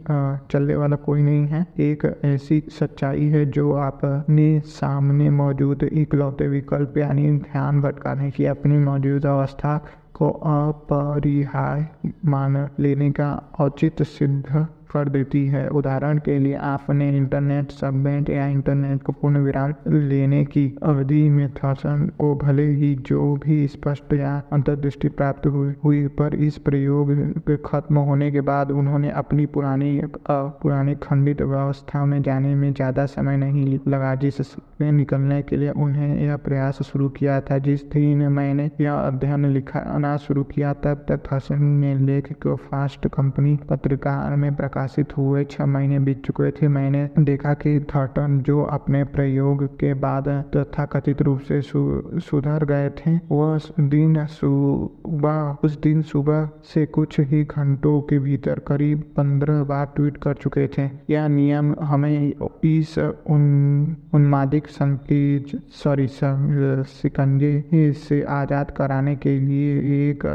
चलने 0.50 0.76
वाला 0.76 0.96
कोई 1.06 1.22
नहीं 1.22 1.46
है। 1.46 1.66
एक 1.80 2.04
ऐसी 2.24 2.62
सच्चाई 2.70 3.26
है 3.28 3.44
जो 3.50 3.72
आपने 3.74 4.48
सामने 4.66 5.30
मौजूद 5.32 5.82
इकलौते 5.82 6.48
विकल्प, 6.48 6.98
यानी 6.98 7.30
ध्यान 7.40 7.80
भटकाने 7.82 8.30
की 8.30 8.46
अपनी 8.46 8.78
मौजूदा 8.78 9.32
अवस्था 9.32 9.76
को 10.14 10.28
अपरिहाय 10.28 11.86
मान 12.26 12.56
लेने 12.80 13.10
का 13.10 13.30
औचित्य 13.60 14.04
सिद्ध 14.04 14.66
कर 14.92 15.08
देती 15.08 15.46
है। 15.46 15.66
उदाहरण 15.70 16.18
के 16.18 16.38
लिए, 16.38 16.54
आपने 16.56 17.08
इंटरनेट 17.16 17.70
सबनेट 17.72 18.30
या 18.30 18.46
इंटरनेट 18.48 19.02
को 19.02 19.12
पूर्ण 19.12 19.38
विराम 19.38 19.74
लेने 19.88 20.44
की 20.46 20.66
अवधि 20.82 21.22
में 21.30 21.48
थासन 21.54 22.06
को 22.18 22.34
भले 22.36 22.66
ही 22.72 22.94
जो 23.06 23.34
भी 23.36 23.66
स्पष्ट 23.68 24.12
या 24.14 24.36
अंतर्दृष्टि 24.52 25.08
प्राप्त 25.10 25.46
हुई, 25.46 26.06
पर 26.08 26.34
इस 26.36 26.58
प्रयोग 26.60 27.12
के 27.40 27.56
खत्म 27.66 27.98
होने 28.00 28.30
के 28.30 28.40
बाद 28.42 28.70
उन्होंने 28.72 29.10
अपनी 29.16 29.46
पुरानी 29.48 30.00
पुरानी 30.30 30.94
खंडित 31.02 31.42
व्यवस्था 31.42 32.04
में 32.04 32.20
जाने 32.22 32.54
में 32.54 32.72
ज़्यादा 32.72 33.06
समय 33.06 33.36
नहीं 33.36 33.78
लगा 33.88 34.14
जिससे 34.16 34.90
निकलने 34.92 35.40
के 35.42 35.56
लिए 35.56 35.70
उन्हें 35.78 36.16
यह 36.18 36.36
प्रयास 36.38 36.82
शुरू 36.82 37.08
किया 37.10 37.40
था। 37.40 37.58
जिस 37.58 37.84
दिन 37.92 38.26
मैंने 38.32 38.70
यह 38.80 38.92
अध्ययन 38.92 39.46
लिखाना 39.46 40.16
शुरू 40.18 40.42
किया, 40.44 40.72
तब 40.74 41.04
तक 41.08 41.22
थासन 41.26 41.62
ने 41.64 41.94
लेख 41.96 42.32
को 42.42 42.56
फास्ट 42.66 43.06
कंपनी 43.08 43.56
पत्रकार 43.68 44.36
में 44.36 44.54
प्रकाशित 44.56 44.74
प्रकाशित 44.76 45.16
हुए। 45.16 45.44
छह 45.46 45.66
महीने 45.66 45.98
बीत 45.98 46.24
चुके 46.26 46.50
थे। 46.52 46.68
मैंने 46.68 47.08
देखा 47.18 47.52
कि 47.56 47.78
थर्टन 47.90 48.38
जो 48.46 48.62
अपने 48.62 49.02
प्रयोग 49.06 49.64
के 49.78 49.92
बाद 49.96 50.28
तथाकथित 50.56 51.22
रूप 51.22 51.40
से 51.40 51.60
सु, 51.62 51.80
सुधर 52.20 52.64
गए 52.64 52.88
थे 52.98 53.16
वह 53.30 53.58
दिन 53.80 54.24
सुबह 54.28 55.56
उस 55.64 55.80
दिन 55.82 56.02
सुबह 56.04 56.48
से 56.64 56.84
कुछ 56.88 57.18
ही 57.22 57.42
घंटों 57.44 58.00
के 58.02 58.18
भीतर 58.18 58.58
करीब 58.68 59.02
पंद्रह 59.16 59.62
बार 59.64 59.86
ट्वीट 59.96 60.16
कर 60.22 60.34
चुके 60.34 60.66
थे। 60.68 60.88
यह 61.10 61.28
नियम 61.28 61.74
हमें 61.82 62.32
इस 62.64 62.98
उन 62.98 63.96
उन्मादिक 64.14 64.68
संकेत 64.68 65.56
सॉरी 65.74 66.06
शिकंजे 66.06 67.92
से 68.00 68.22
आज़ाद 68.32 68.70
कराने 68.76 69.16
के 69.16 69.38
लिए 69.40 70.10
एक 70.10 70.26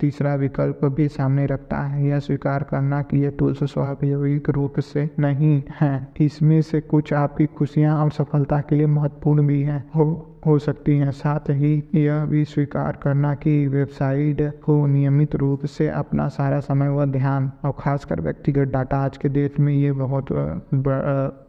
तीसरा 0.00 0.34
विकल्प 0.36 0.84
भी 0.96 1.08
सामने 1.10 1.46
रखता 1.46 1.78
है। 1.78 2.06
यह 2.06 2.18
स्वीकार 2.20 2.62
करना 2.70 3.00
कि 3.02 3.22
यह 3.24 3.30
टूल्स 3.38 3.59
स्वाभाविक 3.66 4.50
रूप 4.50 4.80
से 4.80 5.10
नहीं 5.18 5.62
है। 5.80 6.08
इसमें 6.20 6.62
से 6.62 6.80
कुछ 6.80 7.12
आपकी 7.12 7.46
खुशियाँ 7.46 8.04
और 8.04 8.10
सफलता 8.10 8.60
के 8.60 8.76
लिए 8.76 8.86
महत्वपूर्ण 8.86 9.46
भी 9.46 9.62
हैं 9.62 9.90
हो 10.46 10.58
सकती 10.58 10.96
हैं। 10.96 11.10
साथ 11.12 11.50
ही 11.50 11.72
यह 11.96 12.24
भी 12.26 12.44
स्वीकार 12.46 12.98
करना 13.02 13.34
कि 13.36 13.66
वेबसाइट 13.68 14.40
को 14.64 14.86
नियमित 14.86 15.34
रूप 15.36 15.64
से 15.68 15.88
अपना 15.90 16.28
सारा 16.30 16.60
समय 16.60 16.88
व 16.90 17.04
ध्यान 17.08 17.50
और 17.64 17.74
खासकर 17.78 18.20
व्यक्तिगत 18.20 18.68
डाटा 18.68 18.98
आज 18.98 19.16
के 19.16 19.28
डेट 19.28 19.58
में 19.60 19.72
ये 19.74 19.92
बहुत 19.94 20.32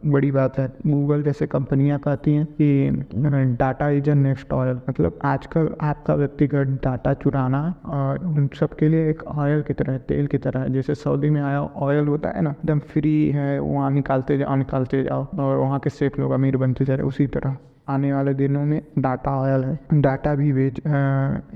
बड़ी 0.06 0.32
बात 0.32 0.58
है। 0.60 0.68
गूगल 0.88 1.24
जैसे 1.24 1.48
कंपनियाँ 1.48 2.00
कहती 2.00 2.34
हैं 2.34 2.46
कि 2.54 3.56
data 3.60 3.90
is 3.90 4.10
a 4.10 4.14
next 4.16 4.54
oil 4.54 4.80
मतलब 4.90 5.20
आजकल 5.26 5.70
आपका 5.84 6.16
व्यक्तिगत 6.16 6.80
डाटा 6.84 7.14
चुराना 7.16 7.64
और 7.88 8.26
उन 8.28 8.50
सबके 8.60 8.90
लिए 8.90 9.10
एक 9.10 9.24
ऑयल 9.26 9.62
की 9.62 9.74
तरह, 9.74 9.98
तेल 10.00 10.28
की 10.28 10.38
तरह, 10.38 10.68
जैसे 10.68 10.96
सऊदी 10.96 11.30
में 11.30 11.42
आया 11.42 11.62
ऑयल 11.62 12.08
होता 12.08 12.30
है 12.30 12.42
ना, 12.42 12.50
एकदम 12.52 12.80
फ्री 12.92 13.30
है, 13.30 13.60
वहाँ 13.60 13.92
निकालते 13.92 14.38
जाओ 14.38 14.56
निकालते 14.56 15.04
जाओ 15.04 15.26
और 15.40 15.58
वहाँ 15.58 15.80
के 15.80 15.90
सेफ़ 15.90 16.22
लोग 16.22 16.32
अमीर 16.32 16.58
बनते 16.58 16.86
जा 16.86 16.96
रहे 16.96 17.08
उसी 17.08 17.28
तरह। 17.30 17.58
आने 17.92 18.12
वाले 18.14 18.34
दिनों 18.36 18.64
में 18.66 18.82
डाटा 19.00 19.32
ऑयल 19.38 19.64
है। 19.64 20.02
डाटा 20.02 20.34
भी 20.36 20.52
बेच 20.54 20.82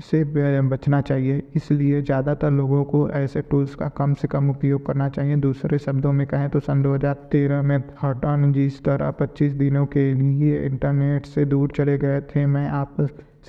से 0.04 0.22
बचना 0.68 1.00
चाहिए। 1.02 1.42
इसलिए 1.56 2.02
ज़्यादातर 2.02 2.50
लोगों 2.52 2.82
को 2.84 3.08
ऐसे 3.12 3.42
टूल्स 3.50 3.74
का 3.74 3.88
कम 3.96 4.14
से 4.14 4.28
कम 4.28 4.50
उपयोग 4.50 4.86
करना 4.86 5.08
चाहिए। 5.10 5.36
दूसरे 5.38 5.78
शब्दों 5.78 6.12
में 6.12 6.26
कहें 6.26 6.48
तो 6.50 6.60
सन 6.60 6.82
2013 6.82 7.62
में 7.62 7.76
हटॉन 8.02 8.52
जिस 8.52 8.82
तरह 8.84 9.10
25 9.20 9.52
दिनों 9.54 9.86
के 9.88 10.12
लिए 10.14 10.64
इंटरनेट 10.66 11.26
से 11.26 11.44
दूर 11.46 11.72
चले 11.76 11.96
गए 11.98 12.20
थे। 12.26 12.46
मैं 12.48 12.68
आप 12.70 12.96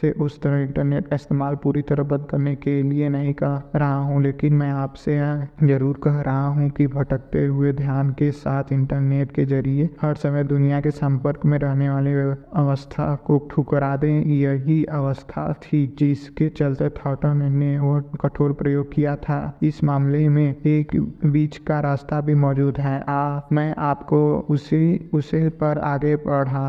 से 0.01 0.11
उस 0.21 0.41
तरह 0.41 0.61
इंटरनेट 0.61 1.07
का 1.07 1.15
इस्तेमाल 1.15 1.55
पूरी 1.55 1.81
तरह 1.81 2.03
बंद 2.05 2.25
करने 2.31 2.55
के 2.55 2.81
लिए 2.83 3.09
नहीं 3.09 3.33
कह 3.33 3.61
रहा 3.75 3.95
हूँ 3.97 4.21
लेकिन 4.23 4.53
मैं 4.53 4.71
आपसे 4.71 5.17
ज़रूर 5.63 5.99
कह 6.03 6.19
रहा 6.21 6.45
हूँ 6.47 6.69
कि 6.69 6.87
भटकते 6.87 7.45
हुए 7.45 7.71
ध्यान 7.73 8.09
के 8.11 8.31
साथ 8.33 8.71
इंटरनेट 8.73 9.31
के 9.31 9.45
ज़रिए 9.45 9.89
हर 10.01 10.15
समय 10.15 10.43
दुनिया 10.43 10.81
के 10.81 10.91
संपर्क 10.91 11.45
में 11.45 11.57
रहने 11.59 11.89
वाले 11.89 12.13
अवस्था 12.57 13.13
को 13.25 13.37
ठुकरा 13.51 13.95
दें। 13.97 14.23
यही 14.25 14.83
अवस्था 14.91 15.51
थी 15.63 15.85
जिसके 15.99 16.49
चलते 16.49 16.89
थॉटन 16.97 17.43
ने 17.53 17.77
वो 17.79 17.99
कठोर 18.21 18.53
प्रयोग 18.53 18.91
किया 18.93 19.15
था। 19.15 19.39
इस 19.63 19.83
मामले 19.83 20.27
में 20.29 20.55
एक 20.65 20.95
बीच 21.25 21.57
का 21.67 21.79
रास्ता 21.79 22.21
भी 22.21 22.35
मौजूद 22.35 22.77
है। 22.79 22.99
आ, 23.09 23.41
मैं 23.51 23.73
आपको 23.77 24.19
उसी 24.49 25.09
उसे 25.13 25.47
पर 25.61 25.77
आगे 25.85 26.15
बढ़ा 26.27 26.67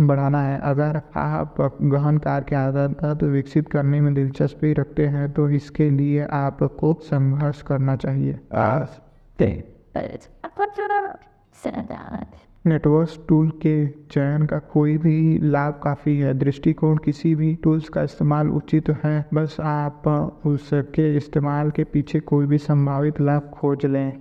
बढ़ाना 0.00 0.42
है। 0.42 0.58
अगर 0.64 1.00
आप 1.16 1.56
गहन 1.82 2.18
कार्य 2.18 2.44
की 2.48 2.56
आदत 2.56 3.22
विकसित 3.22 3.68
करने 3.68 4.00
में 4.00 4.14
दिलचस्पी 4.14 4.72
रखते 4.72 5.06
हैं 5.06 5.32
तो 5.32 5.48
इसके 5.50 5.90
लिए 5.90 6.26
आपको 6.30 6.92
संघर्ष 7.02 7.62
करना 7.62 7.96
चाहिए। 7.96 8.38
नेटवर्क 12.66 13.24
टूल 13.28 13.50
के 13.50 13.86
चयन 13.86 14.46
का 14.46 14.58
कोई 14.58 14.96
भी 14.98 15.38
लाभ 15.38 15.80
काफ़ी 15.84 16.16
है 16.18 16.32
दृष्टिकोण 16.34 16.96
किसी 16.96 17.34
भी 17.34 17.54
टूल्स 17.54 17.88
का 17.88 18.02
इस्तेमाल 18.02 18.48
उचित 18.50 18.90
है 19.04 19.24
बस 19.34 19.56
आप 19.60 20.08
उसके 20.46 21.16
इस्तेमाल 21.16 21.70
के 21.70 21.84
पीछे 21.84 22.20
कोई 22.20 22.46
भी 22.46 22.58
संभावित 22.58 23.20
लाभ 23.20 23.50
खोज 23.54 23.86
लें। 23.86 24.20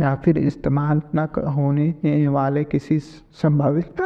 या 0.00 0.14
फिर 0.24 0.38
इस्तेमाल 0.38 1.02
न 1.14 1.26
होने 1.48 2.26
वाले 2.28 2.64
किसी 2.66 2.98
संभावित 2.98 4.00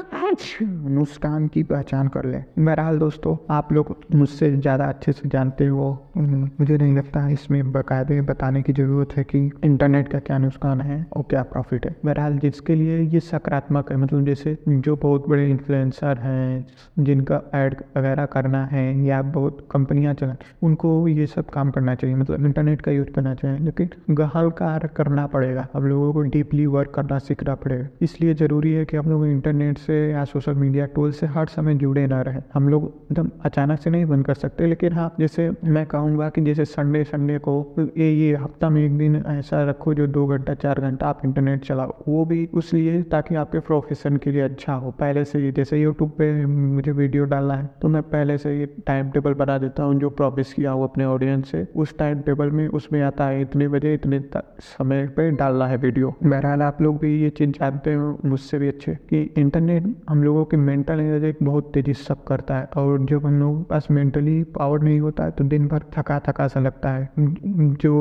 नुकसान 0.62 1.46
की 1.48 1.62
पहचान 1.62 2.08
कर 2.08 2.24
ले। 2.24 2.38
बहरहाल 2.58 2.98
दोस्तों, 2.98 3.36
आप 3.50 3.72
लोग 3.72 3.94
मुझसे 4.14 4.50
ज़्यादा 4.52 4.84
अच्छे 4.84 5.12
से 5.12 5.28
जानते 5.28 5.66
हो। 5.66 5.86
मुझे 6.18 6.76
नहीं 6.76 6.96
लगता 6.96 7.26
इसमें 7.28 7.72
बाकायदे 7.72 8.20
बताने 8.22 8.62
की 8.62 8.72
ज़रूरत 8.72 9.16
है 9.16 9.24
कि 9.24 9.38
इंटरनेट 9.64 10.08
का 10.08 10.18
क्या 10.20 10.38
नुकसान 10.38 10.80
है 10.80 11.04
और 11.16 11.24
क्या 11.30 11.42
प्रॉफिट 11.44 11.86
है। 11.86 11.94
बहरहाल 12.04 12.38
जिसके 12.38 12.74
लिए 12.74 12.98
ये 13.04 13.20
सकारात्मक 13.22 13.90
है 13.92 13.96
मतलब 13.96 14.24
जैसे 14.26 14.56
जो 14.68 14.96
बहुत 14.96 15.28
बड़े 15.28 15.48
इन्फ्लुएंसर 15.50 16.18
हैं, 16.18 16.66
जिनका 16.98 17.40
एड 17.54 17.76
वगैरह 17.96 18.26
करना 18.26 18.64
है 18.66 18.86
या 19.04 19.20
बहुत 19.30 19.66
कंपनियाँ 19.70 20.14
चला 20.14 20.36
उनको 20.62 20.96
ये 21.08 21.26
सब 21.26 21.50
काम 21.50 21.70
करना 21.70 21.94
चाहिए। 21.94 22.16
मतलब 22.16 22.44
इंटरनेट 22.46 22.80
का 22.80 22.92
यूज़ 22.92 23.10
करना 23.10 23.34
चाहिए, 23.34 23.58
लेकिन 23.60 23.90
गहल 24.12 24.50
कार्य 24.58 24.88
करना 24.96 25.26
पड़ेगा। 25.28 25.66
अब 25.74 25.83
लोगों 25.84 26.12
को 26.12 26.20
डीपली 26.28 26.66
वर्क 26.68 26.90
करना 26.94 27.18
सीखना 27.20 27.54
पड़ेगा 27.56 27.88
इसलिए 28.02 28.34
ज़रूरी 28.34 28.72
है 28.72 28.84
कि 28.84 28.96
हम 28.96 29.10
लोग 29.10 29.26
इंटरनेट 29.26 29.78
से 29.78 29.94
या 30.10 30.24
सोशल 30.26 30.54
मीडिया 30.54 30.86
टूल 30.94 31.12
से 31.12 31.26
हर 31.28 31.46
समय 31.48 31.74
जुड़े 31.76 32.06
ना 32.06 32.20
रहे। 32.22 32.40
हम 32.54 32.68
लोग 32.68 32.84
एकदम 32.84 33.30
अचानक 33.44 33.80
से 33.80 33.90
नहीं 33.90 34.06
बंद 34.06 34.26
कर 34.26 34.34
सकते, 34.36 34.66
लेकिन 34.66 34.92
हाँ 34.92 35.14
जैसे 35.20 35.50
मैं 35.64 35.84
कहूँगा 35.86 36.28
कि 36.28 36.40
जैसे 36.42 36.64
संडे 36.66 37.02
संडे 37.04 37.38
को 37.38 37.54
ये 37.98 38.10
ये 38.12 38.34
हफ़्ता 38.34 38.70
में 38.70 38.84
एक 38.84 38.96
दिन 38.98 39.16
ऐसा 39.28 39.62
रखो 39.64 39.94
जो 39.94 40.06
दो 40.08 40.26
घंटा, 40.26 40.54
चार 40.54 40.80
घंटा 40.80 41.06
आप 41.06 41.20
इंटरनेट 41.24 41.64
चलाओ। 41.64 41.94
वो 42.08 42.24
भी 42.24 42.44
उसलिए 42.54 43.02
ताकि 43.04 43.34
आपके 43.36 43.58
प्रोफेशन 43.62 44.16
के 44.16 44.30
लिए 44.30 44.42
अच्छा 44.42 44.74
हो। 44.74 44.90
पहले 45.00 45.24
से 45.24 45.38
ही 45.38 45.52
जैसे 45.52 45.80
यूट्यूब 45.80 46.10
पे 46.18 46.30
मुझे 46.46 46.92
वीडियो 46.92 47.24
डालना 47.26 47.54
है 47.54 47.68
तो 47.82 47.88
मैं 47.88 48.02
पहले 48.04 48.38
से 48.38 48.58
ये 48.58 48.66
टाइम 48.86 49.10
टेबल 49.10 49.34
बना 49.34 49.58
देता 49.58 49.82
हूँ 49.82 49.94
जो 50.00 50.10
प्रॉमिस 50.12 50.52
किया 50.54 50.70
हो 50.70 50.84
अपने 50.84 51.04
ऑडियंस 51.06 51.50
से। 51.50 51.66
उस 51.76 51.96
टाइम 51.98 52.20
टेबल 52.22 52.50
में 52.50 52.66
उसमें 52.70 53.00
आता 53.02 53.26
है 53.26 53.40
इतने 53.42 53.68
बजे, 53.68 53.94
इतने 53.94 54.20
समय 54.60 55.06
पे 55.16 55.30
डालना 55.32 55.63
है 55.66 55.76
वीडियो। 55.76 56.14
बहरहाल 56.22 56.62
आप 56.62 56.80
लोग 56.82 56.98
भी 56.98 57.14
ये 57.22 57.30
चीज़ 57.30 57.50
जानते 57.50 57.94
हो, 57.94 58.18
मुझसे 58.24 58.58
भी 58.58 58.68
अच्छे, 58.68 58.94
कि 59.10 59.22
इंटरनेट 59.38 59.84
हम 60.08 60.22
लोगों 60.24 60.44
की 60.44 60.56
मेंटल 60.58 61.00
एनर्जी 61.00 61.32
बहुत 61.42 61.70
तेज़ी 61.74 61.94
से 61.94 62.04
सब 62.04 62.24
करता 62.24 62.56
है, 62.56 62.68
और 62.76 63.04
जब 63.06 63.26
हम 63.26 63.38
लोग 63.40 63.68
पास 63.68 63.88
मेंटली 63.90 64.42
पावर 64.54 64.82
नहीं 64.82 65.00
होता 65.00 65.24
है 65.24 65.30
तो 65.30 65.44
दिन 65.46 65.66
भर 65.68 65.84
थका 65.96 66.18
थका 66.28 66.48
सा 66.48 66.60
लगता 66.60 66.90
है। 66.90 67.08
जो, 67.18 67.94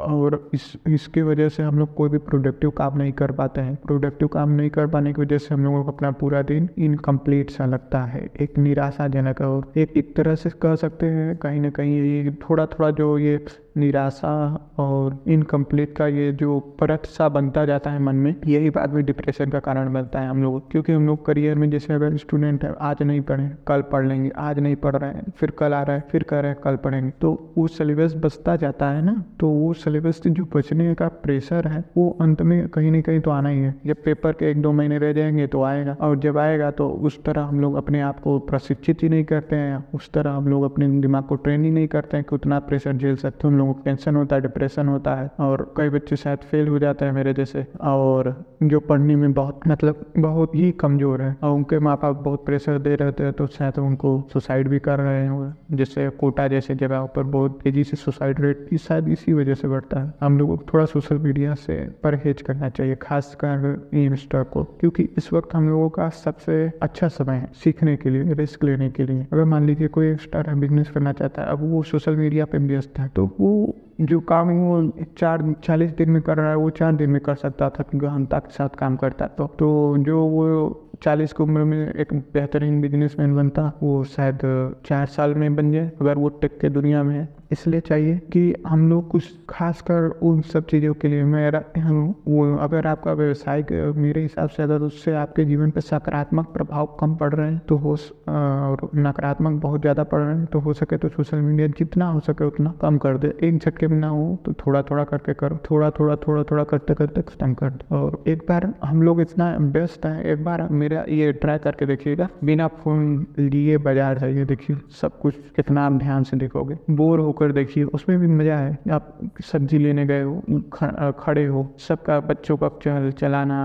और 0.00 0.50
इस, 0.54 0.72
इसकी 0.88 1.22
वजह 1.22 1.48
से 1.48 1.62
हम 1.62 1.78
लोग 1.78 1.94
कोई 1.94 2.08
भी 2.08 2.18
प्रोडक्टिव 2.20 2.70
काम 2.72 2.98
नहीं 2.98 3.12
कर 3.12 3.32
पाते 3.32 3.60
हैं। 3.60 3.74
प्रोडक्टिव 3.86 4.28
काम 4.28 4.50
नहीं 4.50 4.70
कर 4.70 4.86
पाने 4.86 5.12
की 5.12 5.22
वजह 5.22 5.38
से 5.38 5.54
हम 5.54 5.64
लोगों 5.64 5.82
को 5.84 5.92
अपना 5.92 6.10
पूरा 6.14 6.42
दिन 6.44 6.68
इनकम्प्लीट 6.78 7.50
सा 7.50 7.66
लगता 7.66 8.02
है, 8.04 8.28
एक 8.40 8.58
निराशाजनक 8.58 9.40
और 9.40 9.72
एक 9.76 9.96
एक 9.96 10.14
तरह 10.16 10.34
से 10.34 10.50
कह 10.62 10.74
सकते 10.76 11.06
हैं, 11.06 11.36
कहीं 11.36 11.60
ना 11.60 11.70
कहीं 11.70 12.00
ये 12.02 12.30
थोड़ा 12.42 12.66
थोड़ा 12.68 12.90
जो 12.92 13.16
ये 13.18 13.36
निराशा 13.76 14.34
और 14.78 15.16
इनकम्प्लीट 15.28 15.94
का 15.96 16.06
ये 16.06 16.30
जो 16.32 16.58
परत 16.80 17.06
सा 17.06 17.28
बनता 17.28 17.64
जाता 17.66 17.90
है 17.90 17.98
मन 17.98 18.16
में, 18.16 18.34
यही 18.46 18.70
बात 18.70 18.90
भी 18.90 19.02
डिप्रेशन 19.02 19.50
का 19.50 19.58
कारण 19.60 19.92
बनता 19.92 20.20
है 20.20 20.28
हम 20.28 20.42
लोग 20.42 20.70
क्योंकि 20.70 20.92
हम 20.92 21.06
लोग 21.06 21.24
करियर 21.26 21.54
में 21.54 21.68
जैसे 21.70 21.92
अगर 21.94 22.16
स्टूडेंट 22.16 22.64
है, 22.64 22.74
आज 22.80 23.02
नहीं 23.02 23.20
पढ़े, 23.20 23.50
कल 23.66 23.82
पढ़ 23.82 24.06
लेंगे, 24.06 24.30
आज 24.36 24.58
नहीं 24.58 24.76
पढ़ 24.76 24.96
रहे 24.96 25.10
हैं, 25.10 25.32
फिर 25.36 25.50
कल 25.50 25.74
आ 25.74 25.82
रहा 25.82 25.96
है, 25.96 26.04
फिर 26.10 26.22
कह 26.22 26.40
रहे 26.40 26.50
हैं, 26.50 26.60
कल 26.60 26.76
पढ़ेंगे। 26.76 27.10
तो 27.20 27.32
वो 27.58 27.66
सिलेबस 27.68 28.14
बचता 28.16 28.56
जाता 28.56 28.90
है 28.90 29.02
ना 29.04 29.22
तो 29.40 29.48
वो 29.48 29.72
सिलेबस 29.74 30.20
जो 30.26 30.44
बचने 30.54 30.94
का 30.94 31.08
प्रेशर 31.22 31.68
है, 31.68 31.82
वो 31.96 32.08
अंत 32.20 32.42
में 32.42 32.68
कहीं 32.68 32.90
ना 32.90 33.00
कहीं 33.00 33.20
तो 33.20 33.30
आना 33.30 33.48
ही 33.48 33.58
है। 33.58 33.74
जब 33.86 34.02
पेपर 34.04 34.32
के 34.32 34.50
एक 34.50 34.62
दो 34.62 34.72
महीने 34.72 34.98
रह 34.98 35.12
जाएँगे 35.12 35.46
तो 35.46 35.62
आएगा, 35.62 35.96
और 36.00 36.18
जब 36.18 36.38
आएगा 36.38 36.70
तो 36.70 36.88
उस 36.88 37.22
तरह 37.24 37.42
हम 37.42 37.60
लोग 37.60 37.74
अपने 37.74 38.00
आप 38.02 38.20
को 38.20 38.38
प्रशिक्षित 38.44 39.02
ही 39.02 39.08
नहीं 39.08 39.24
करते 39.24 39.56
हैं 39.56 39.84
उस 39.94 40.10
तरह 40.12 40.30
हम 40.30 40.48
लोग 40.48 40.64
अपने 40.64 40.88
दिमाग 41.00 41.24
को 41.24 41.34
ट्रेन 41.36 41.64
ही 41.64 41.70
नहीं 41.70 41.88
करते 41.88 42.16
हैं 42.16 42.26
कि 42.28 42.34
उतना 42.34 42.58
प्रेशर 42.60 42.92
झेल 42.92 43.16
सकते 43.16 43.48
हैं। 43.48 43.54
लोगों 43.54 43.63
को 43.66 43.80
टेंशन 43.80 44.16
होता 44.16 44.36
है 44.36 44.42
डिप्रेशन 44.42 44.88
होता 44.88 45.14
है 45.14 45.30
और 45.40 45.62
कई 45.76 45.88
बच्चे 45.88 46.16
शायद 46.16 46.38
फेल 46.50 46.68
हो 46.68 46.78
जाते 46.78 47.04
हैं 47.04 47.12
मेरे 47.12 47.34
जैसे 47.34 47.66
और 47.82 48.32
जो 48.62 48.80
पढ़ने 48.80 49.16
में 49.16 49.32
बहुत 49.32 49.60
मतलब 49.68 50.04
बहुत 50.18 50.54
ही 50.54 50.70
कमज़ोर 50.72 51.22
है 51.22 51.36
और 51.42 51.50
उनके 51.50 51.78
माँ 51.78 51.96
बाप 52.02 52.22
बहुत 52.24 52.44
प्रेशर 52.46 52.78
दे 52.78 52.94
रहे 52.94 53.12
थे 53.12 53.30
तो 53.32 53.46
शायद 53.48 53.78
उनको 53.78 54.12
सुसाइड 54.32 54.68
भी 54.68 54.78
कर 54.78 54.98
रहे 54.98 55.22
हैं 55.22 55.76
जैसे 55.76 56.08
कोटा 56.20 56.46
जैसे 56.48 56.74
जगह 56.74 57.04
पर 57.16 57.22
बहुत 57.34 57.58
तेज़ी 57.64 57.84
से 57.84 57.96
सुसाइड 57.96 58.40
रेट 58.40 58.68
शायद 58.78 59.08
इसी 59.08 59.32
वजह 59.32 59.54
से 59.54 59.68
बढ़ता 59.68 60.00
है। 60.00 60.12
हम 60.20 60.38
लोगों 60.38 60.56
को 60.56 60.64
थोड़ा 60.72 60.84
सोशल 60.84 61.18
मीडिया 61.18 61.54
से 61.56 61.74
परहेज 62.02 62.42
करना 62.42 62.68
चाहिए, 62.68 62.94
खासकर 62.94 63.90
इंस्टा 63.94 64.42
को, 64.44 64.62
क्योंकि 64.80 65.08
इस 65.18 65.32
वक्त 65.32 65.54
हम 65.54 65.68
लोगों 65.68 65.88
का 65.88 66.08
सबसे 66.14 66.56
अच्छा 66.82 67.08
समय 67.08 67.36
है 67.36 67.50
सीखने 67.54 67.96
के 67.96 68.10
लिए 68.10 68.34
रिस्क 68.34 68.64
लेने 68.64 68.88
के 68.90 69.06
लिए। 69.06 69.26
अगर 69.32 69.44
मान 69.44 69.66
लीजिए 69.66 69.88
कोई 69.88 70.14
स्टार्ट 70.16 70.48
बिज़नेस 70.56 70.90
करना 70.90 71.12
चाहता 71.12 71.42
है, 71.42 71.48
अब 71.48 71.70
वो 71.70 71.82
सोशल 71.84 72.16
मीडिया 72.16 72.44
पे 72.44 72.58
व्यस्त 72.58 72.98
है 72.98 73.08
तो 73.08 73.24
वो 73.40 73.53
जो 74.00 74.20
काम 74.20 74.48
वो 74.48 74.92
चार, 75.18 75.54
चालीस 75.64 75.90
दिन 75.90 76.10
में 76.10 76.22
कर 76.22 76.36
रहा 76.36 76.50
है, 76.50 76.56
वो 76.56 76.70
चार 76.70 76.92
दिन 76.92 77.10
में 77.10 77.20
कर 77.20 77.34
सकता 77.34 77.64
था, 77.64 77.82
क्योंकि 77.82 77.98
गहनता 77.98 78.38
के 78.38 78.52
साथ 78.52 78.68
काम 78.68 78.96
करता 78.96 79.26
तो। 79.26 79.46
तो 79.46 79.96
जो 79.98 80.24
वो 80.24 80.80
चालीस 81.02 81.32
की 81.32 81.42
उम्र 81.42 81.64
में 81.64 81.92
एक 81.94 82.14
बेहतरीन 82.14 82.80
बिजनेसमैन 82.80 83.34
बनता, 83.36 83.72
वो 83.82 84.04
शायद 84.04 84.38
चार 84.86 85.06
साल 85.06 85.34
में 85.34 85.54
बन 85.56 85.72
जाए, 85.72 85.92
अगर 86.00 86.18
वो 86.18 86.28
टेक 86.28 86.58
के 86.60 86.68
दुनिया 86.68 87.02
में 87.02 87.14
है। 87.14 87.28
इसलिए 87.52 87.80
चाहिए 87.80 88.16
कि 88.32 88.54
हम 88.66 88.88
लोग 88.90 89.08
कुछ 89.08 89.32
खासकर 89.48 90.08
उन 90.22 90.40
सब 90.42 90.66
चीज़ों 90.66 90.94
के 90.94 91.08
लिए 91.08 91.24
मेरा 91.24 91.62
हम 91.78 92.14
वो 92.28 92.44
अगर 92.58 92.86
आपका 92.86 93.12
व्यवसाय 93.12 93.64
मेरे 93.96 94.22
हिसाब 94.22 94.48
से 94.48 94.62
अगर 94.62 94.82
उससे 94.82 95.14
आपके 95.14 95.44
जीवन 95.44 95.70
पर 95.70 95.80
सकारात्मक 95.80 96.46
प्रभाव 96.48 96.86
कम 97.00 97.14
पड़ 97.16 97.32
रहे 97.34 97.50
हैं 97.50 97.58
तो 97.68 97.76
हो 97.76 97.96
और 98.28 98.88
नकारात्मक 98.96 99.60
बहुत 99.62 99.80
ज़्यादा 99.80 100.04
पड़ 100.04 100.20
रहे 100.20 100.36
हैं 100.36 100.46
तो 100.46 100.60
हो 100.60 100.72
सके 100.74 100.96
तो 100.96 101.08
सोशल 101.08 101.38
मीडिया 101.38 101.68
जितना 101.78 102.08
हो 102.08 102.20
सके 102.20 102.44
उतना 102.44 102.72
कम 102.80 102.98
कर 102.98 103.18
दे। 103.18 103.32
एक 103.42 103.58
झटके 103.58 103.88
में 103.88 103.96
ना 103.98 104.08
हो 104.08 104.38
तो 104.46 104.52
थोड़ा 104.56 104.82
थोड़ा 104.82 105.04
करके 105.04 105.34
करो 105.34 105.58
थोड़ा 105.70 105.90
थोड़ा 105.90 106.16
थोड़ा 106.18 106.42
थोड़ा 106.42 106.64
करते 106.64 106.94
करते 106.94 107.22
खत्म 107.22 107.54
कर 107.54 107.70
दो। 107.70 107.96
और 107.96 108.22
एक 108.28 108.42
बार 108.48 108.72
हम 108.84 109.02
लोग 109.02 109.20
इतना 109.20 109.50
व्यस्त 109.60 110.06
हैं, 110.06 110.24
एक 110.24 110.44
बार 110.44 110.66
मेरा 110.72 111.04
ये 111.08 111.32
ट्राई 111.34 111.58
करके 111.58 111.86
देखिएगा, 111.86 112.28
बिना 112.44 112.66
फ़ोन 112.74 113.26
लिए 113.38 113.78
बाज़ार 113.78 114.18
जाइए 114.18 114.44
देखिए, 114.44 114.76
सब 115.00 115.18
कुछ 115.20 115.34
कितना 115.56 115.84
आप 115.86 115.92
ध्यान 115.94 116.22
से 116.24 116.36
देखोगे 116.36 116.78
बोर 116.92 117.20
होकर 117.34 117.52
देखिए, 117.52 117.84
उसमें 117.84 118.18
भी 118.18 118.26
मज़ा 118.28 118.56
है। 118.56 118.78
आप 118.92 119.18
सब्ज़ी 119.44 119.78
लेने 119.78 120.04
गए 120.06 120.22
हो 120.22 121.12
खड़े 121.18 121.44
हो, 121.46 121.66
सबका 121.78 122.18
बच्चों 122.22 122.56
का 122.56 122.68
चल 122.84 123.10
चलाना 123.18 123.58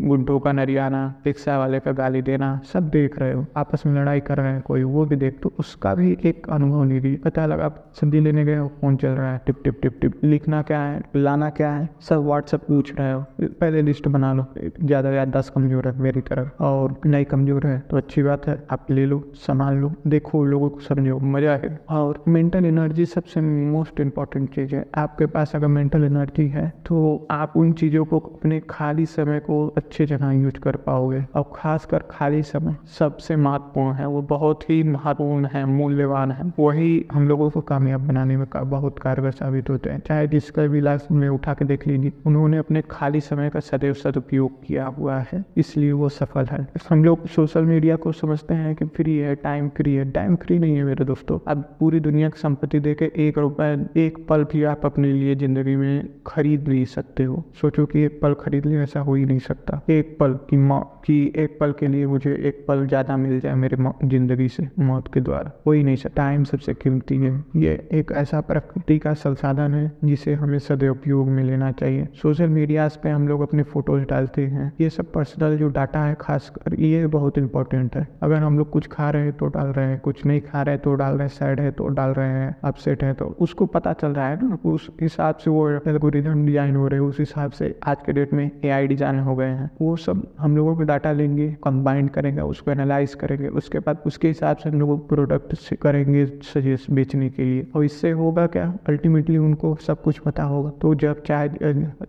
गुड्डों 0.00 0.38
का 0.40 0.52
नरियाना, 0.52 1.02
रिक्शा 1.26 1.58
वाले 1.58 1.80
का 1.80 1.92
गाली 1.94 2.22
देना, 2.22 2.48
सब 2.72 2.88
देख 2.90 3.18
रहे 3.18 3.32
हो। 3.32 3.44
आपस 3.56 3.82
में 3.86 3.94
लड़ाई 3.94 4.20
कर 4.20 4.38
रहे 4.38 4.52
हैं 4.52 4.60
कोई, 4.62 4.82
वो 4.84 5.04
भी 5.06 5.16
देख 5.16 5.38
तो 5.42 5.52
उसका 5.58 5.94
भी 5.94 6.16
एक 6.24 6.48
अनुभव 6.52 6.84
लीजिए 6.84 7.16
पता 7.24 7.46
लगा 7.46 7.64
आप 7.64 7.84
सब्ज़ी 8.00 8.20
लेने 8.20 8.44
गए 8.44 8.56
हो, 8.56 8.68
फ़ोन 8.80 8.96
चल 8.96 9.08
रहा 9.10 9.32
है, 9.32 9.40
टिप 9.46 9.62
टिप 9.64 9.78
टिप 9.82 9.98
टिप, 10.00 10.20
लिखना 10.24 10.62
क्या 10.62 10.80
है, 10.80 11.00
लाना 11.16 11.50
क्या 11.50 11.70
है, 11.70 11.88
सब 12.00 12.24
व्हाट्सअप 12.26 12.66
पूछ 12.68 12.94
रहे 12.94 13.12
हो, 13.12 13.24
पहले 13.40 13.82
लिस्ट 13.82 14.08
बना 14.08 14.32
लो, 14.34 14.46
ज़्यादा 14.80 15.10
या 15.10 15.24
दस 15.26 15.50
कमज़ोर 15.54 15.88
है 15.88 15.98
मेरी 16.02 16.20
तरफ़, 16.22 16.62
और 16.62 16.96
नहीं 17.06 17.24
कमज़ोर 17.24 17.66
है 17.66 17.78
तो 17.90 17.96
अच्छी 17.96 18.22
बात 18.22 18.46
है, 18.48 18.62
आप 18.70 18.86
ले 18.90 19.06
लो, 19.06 19.22
संभाल 19.36 19.76
लो, 19.76 19.92
देखो 20.06 20.44
लोगों 20.44 20.68
को 20.70 20.80
समझो, 20.82 21.18
मज़ा 21.34 21.56
है 21.56 21.78
और 21.90 22.22
मेंटल 22.28 22.64
एनर्जी 22.64 23.04
सबसे 23.14 23.40
मोस्ट 23.40 24.00
इंपॉर्टेंट 24.00 24.48
चीज़ 24.54 24.74
है। 24.74 24.84
आपके 24.96 25.26
पास 25.26 25.54
अगर 25.56 25.66
मेंटल 25.68 26.04
एनर्जी 26.04 26.46
है 26.48 26.68
तो 26.86 27.26
आप 27.30 27.52
उन 27.56 27.72
चीज़ों 27.72 28.04
को 28.04 28.18
अपने 28.18 28.60
खाली 28.70 29.06
समय 29.06 29.38
को 29.40 29.66
अच्छे 29.76 30.06
जगह 30.06 30.30
यूज़ 30.32 30.58
कर 30.60 30.76
पाओगे। 30.78 31.22
और 31.34 31.52
खासकर 31.56 32.02
खाली 32.10 32.42
समय 32.42 32.76
सबसे 32.98 33.36
महत्वपूर्ण 33.36 33.94
है 33.94 34.06
वो 34.06 34.22
बहुत 34.24 34.68
ही 34.70 34.82
महत्वपूर्ण 34.82 35.48
है 35.52 35.64
मूल्यवान 35.66 36.30
है। 36.30 36.52
वही 36.58 37.04
हम 37.12 37.28
लोगों 37.28 37.48
को 37.50 37.60
कामयाब 37.60 38.06
बनाने 38.08 38.36
में 38.36 38.46
का, 38.46 38.62
बहुत 38.64 38.98
कारगर 38.98 39.30
साबित 39.32 39.70
होते 39.70 39.90
हैं। 39.90 40.00
चाहे 40.00 40.26
जिसका 40.28 40.66
भी 40.66 40.80
लाइफ 40.80 41.06
में 41.12 41.28
उठा 41.28 41.54
के 41.54 41.64
देख 41.64 41.86
लीजिए 41.86 42.12
उन्होंने 42.26 42.58
अपने 42.58 42.82
खाली 42.90 43.20
समय 43.20 43.50
का 43.50 43.60
सदैव 43.60 43.94
सदुपयोग 43.94 44.62
किया 44.64 44.86
हुआ 44.88 45.18
है 45.22 45.44
इसलिए 45.56 45.92
वो 45.92 46.08
सफल 46.08 46.44
है। 46.44 46.66
हम 46.90 47.04
लोग 47.04 47.26
सोशल 47.28 47.64
मीडिया 47.64 47.96
को 47.96 48.12
समझते 48.12 48.54
हैं 48.54 48.74
कि 48.74 48.84
फ्री 48.86 49.16
है 49.18 49.34
टाइम 49.36 49.68
फ्री 49.68 49.94
है। 49.94 50.10
टाइम 50.10 50.36
फ्री 50.36 50.58
नहीं 50.58 50.76
है 50.76 50.84
मेरे 50.84 51.04
दोस्तों। 51.04 51.38
अब 51.48 51.62
पूरी 51.80 52.00
दुनिया 52.00 52.28
की 52.28 52.40
संपत्ति 52.40 52.80
दे 52.80 52.94
के 53.04 53.26
एक 53.28 53.38
रुपए, 53.38 53.72
एक 53.96 54.18
पल 54.28 54.44
भी 54.44 54.62
आप 54.64 54.86
अपने 54.86 55.12
लिए 55.12 55.34
ज़िंदगी 55.34 55.76
में 55.76 56.08
खरीद 56.26 56.68
नहीं 56.68 56.84
सकते 56.84 57.24
हो। 57.24 57.42
सोचो 57.60 57.86
कि 57.86 58.02
एक 58.02 58.18
पल 58.22 58.34
खरीद 58.34 58.66
ले 58.66 58.76
ऐसा 58.76 59.00
हो 59.00 59.14
ही 59.14 59.24
नहीं 59.24 59.38
सकता। 59.38 59.80
एक 59.90 60.16
पल 60.20 60.32
की 60.50 60.56
मौत 60.56 60.90
कि 61.06 61.32
एक 61.36 61.56
पल 61.60 61.72
के 61.72 61.86
लिए 61.86 62.06
मुझे 62.06 62.34
एक 62.48 62.64
पल 62.68 62.86
ज़्यादा 62.86 63.16
मिल 63.16 63.40
जाए 63.40 63.54
मेरे 63.54 63.76
ज़िंदगी 64.04 64.48
से 64.48 64.68
मौत 64.78 65.08
के 65.14 65.20
द्वारा। 65.20 65.52
हो 65.66 65.72
ही 65.72 65.82
नहीं 65.82 65.96
सकता। 65.96 66.14
टाइम 66.16 66.44
सबसे 66.44 66.74
कीमती 66.74 67.16
है। 67.16 67.32
ये 67.56 67.72
एक 67.92 68.12
ऐसा 68.12 68.40
प्रकृति 68.40 68.98
का 68.98 69.12
संसाधन 69.14 69.74
है 69.74 69.90
जिसे 70.04 70.34
हमें 70.34 70.58
सदुपयोग 70.58 71.28
में 71.28 71.42
लेना 71.44 71.70
चाहिए। 71.72 72.06
सोशल 72.22 72.48
मीडियाज 72.48 72.96
पे 72.96 73.08
हम 73.08 73.28
लोग 73.28 73.40
अपने 73.40 73.62
फ़ोटोज़ 73.64 74.04
डालते 74.04 74.46
हैं। 74.46 74.72
ये 74.80 74.90
सब 74.90 75.12
पर्सनल 75.12 75.56
जो 75.56 75.68
डाटा 75.68 76.04
है, 76.04 76.16
खासकर 76.20 76.74
ये 76.74 77.06
बहुत 77.08 77.38
इंपॉर्टेंट 77.38 77.96
है। 77.96 78.06
अगर 78.22 78.36
हम 78.36 78.58
लोग 78.58 78.70
कुछ 78.70 78.86
खा 78.86 79.10
रहे 79.10 79.22
हैं 79.22 79.32
तो 79.32 79.46
डाल 79.48 79.66
रहे 79.68 79.86
हैं। 79.86 80.00
कुछ 80.00 80.24
नहीं 80.26 80.40
खा 80.40 80.62
रहे 80.62 80.76
तो 80.78 80.94
डाल 80.94 81.14
रहे 81.14 81.22
हैं। 81.22 81.34
सैड 81.34 81.60
है 81.60 81.70
तो 81.70 81.88
डाल 81.90 82.10
रहे 82.10 82.28
हैं। 82.30 82.54
अपसेट 82.64 82.93
है 83.02 83.12
तो 83.14 83.24
उसको 83.40 83.66
पता 83.68 83.92
चल 83.92 84.08
रहा 84.08 84.28
है 84.28 84.38
ना, 84.42 84.58
उस 84.64 84.88
हिसाब 85.00 85.36
से 85.36 85.50
वो 85.50 85.68
एल्गोरिथम 85.70 86.44
डिज़ाइन 86.46 86.76
हो 86.76 86.86
रहे 86.88 87.00
हैं, 87.00 87.06
उस 87.06 87.18
हिसाब 87.18 87.50
से 87.52 87.74
आज 87.84 87.96
के 88.06 88.12
डेट 88.12 88.32
में 88.32 88.50
ए 88.64 88.68
आई 88.68 88.86
डिज़ाइन 88.86 89.18
हो 89.20 89.34
गए 89.36 89.46
हैं। 89.46 89.70
वो 89.80 89.94
सब 89.98 90.22
हम 90.38 90.56
लोगों 90.56 90.76
को 90.76 90.82
डाटा 90.84 91.12
लेंगे 91.12 91.48
कंबाइंड 91.64 92.10
करेंगे, 92.10 92.40
उसको 92.42 92.70
एनालाइज 92.70 93.14
करेंगे, 93.14 93.48
उसके 93.50 93.78
बाद 93.78 94.02
उसके 94.06 94.28
हिसाब 94.28 94.56
से 94.56 94.68
हम 94.68 94.80
लोग 94.80 95.08
प्रोडक्ट 95.08 95.74
करेंगे 95.82 96.24
सजेस्ट 96.44 96.90
बेचने 96.90 97.28
के 97.30 97.44
लिए। 97.44 97.66
और 97.76 97.84
इससे 97.84 98.10
होगा 98.12 98.46
क्या? 98.48 98.66
अल्टीमेटली 98.88 99.36
उनको 99.38 99.74
सब 99.76 100.02
कुछ 100.02 100.18
पता 100.20 100.42
होगा। 100.44 100.70
तो 100.82 100.94
जब 100.96 101.22
चाहे, 101.22 101.48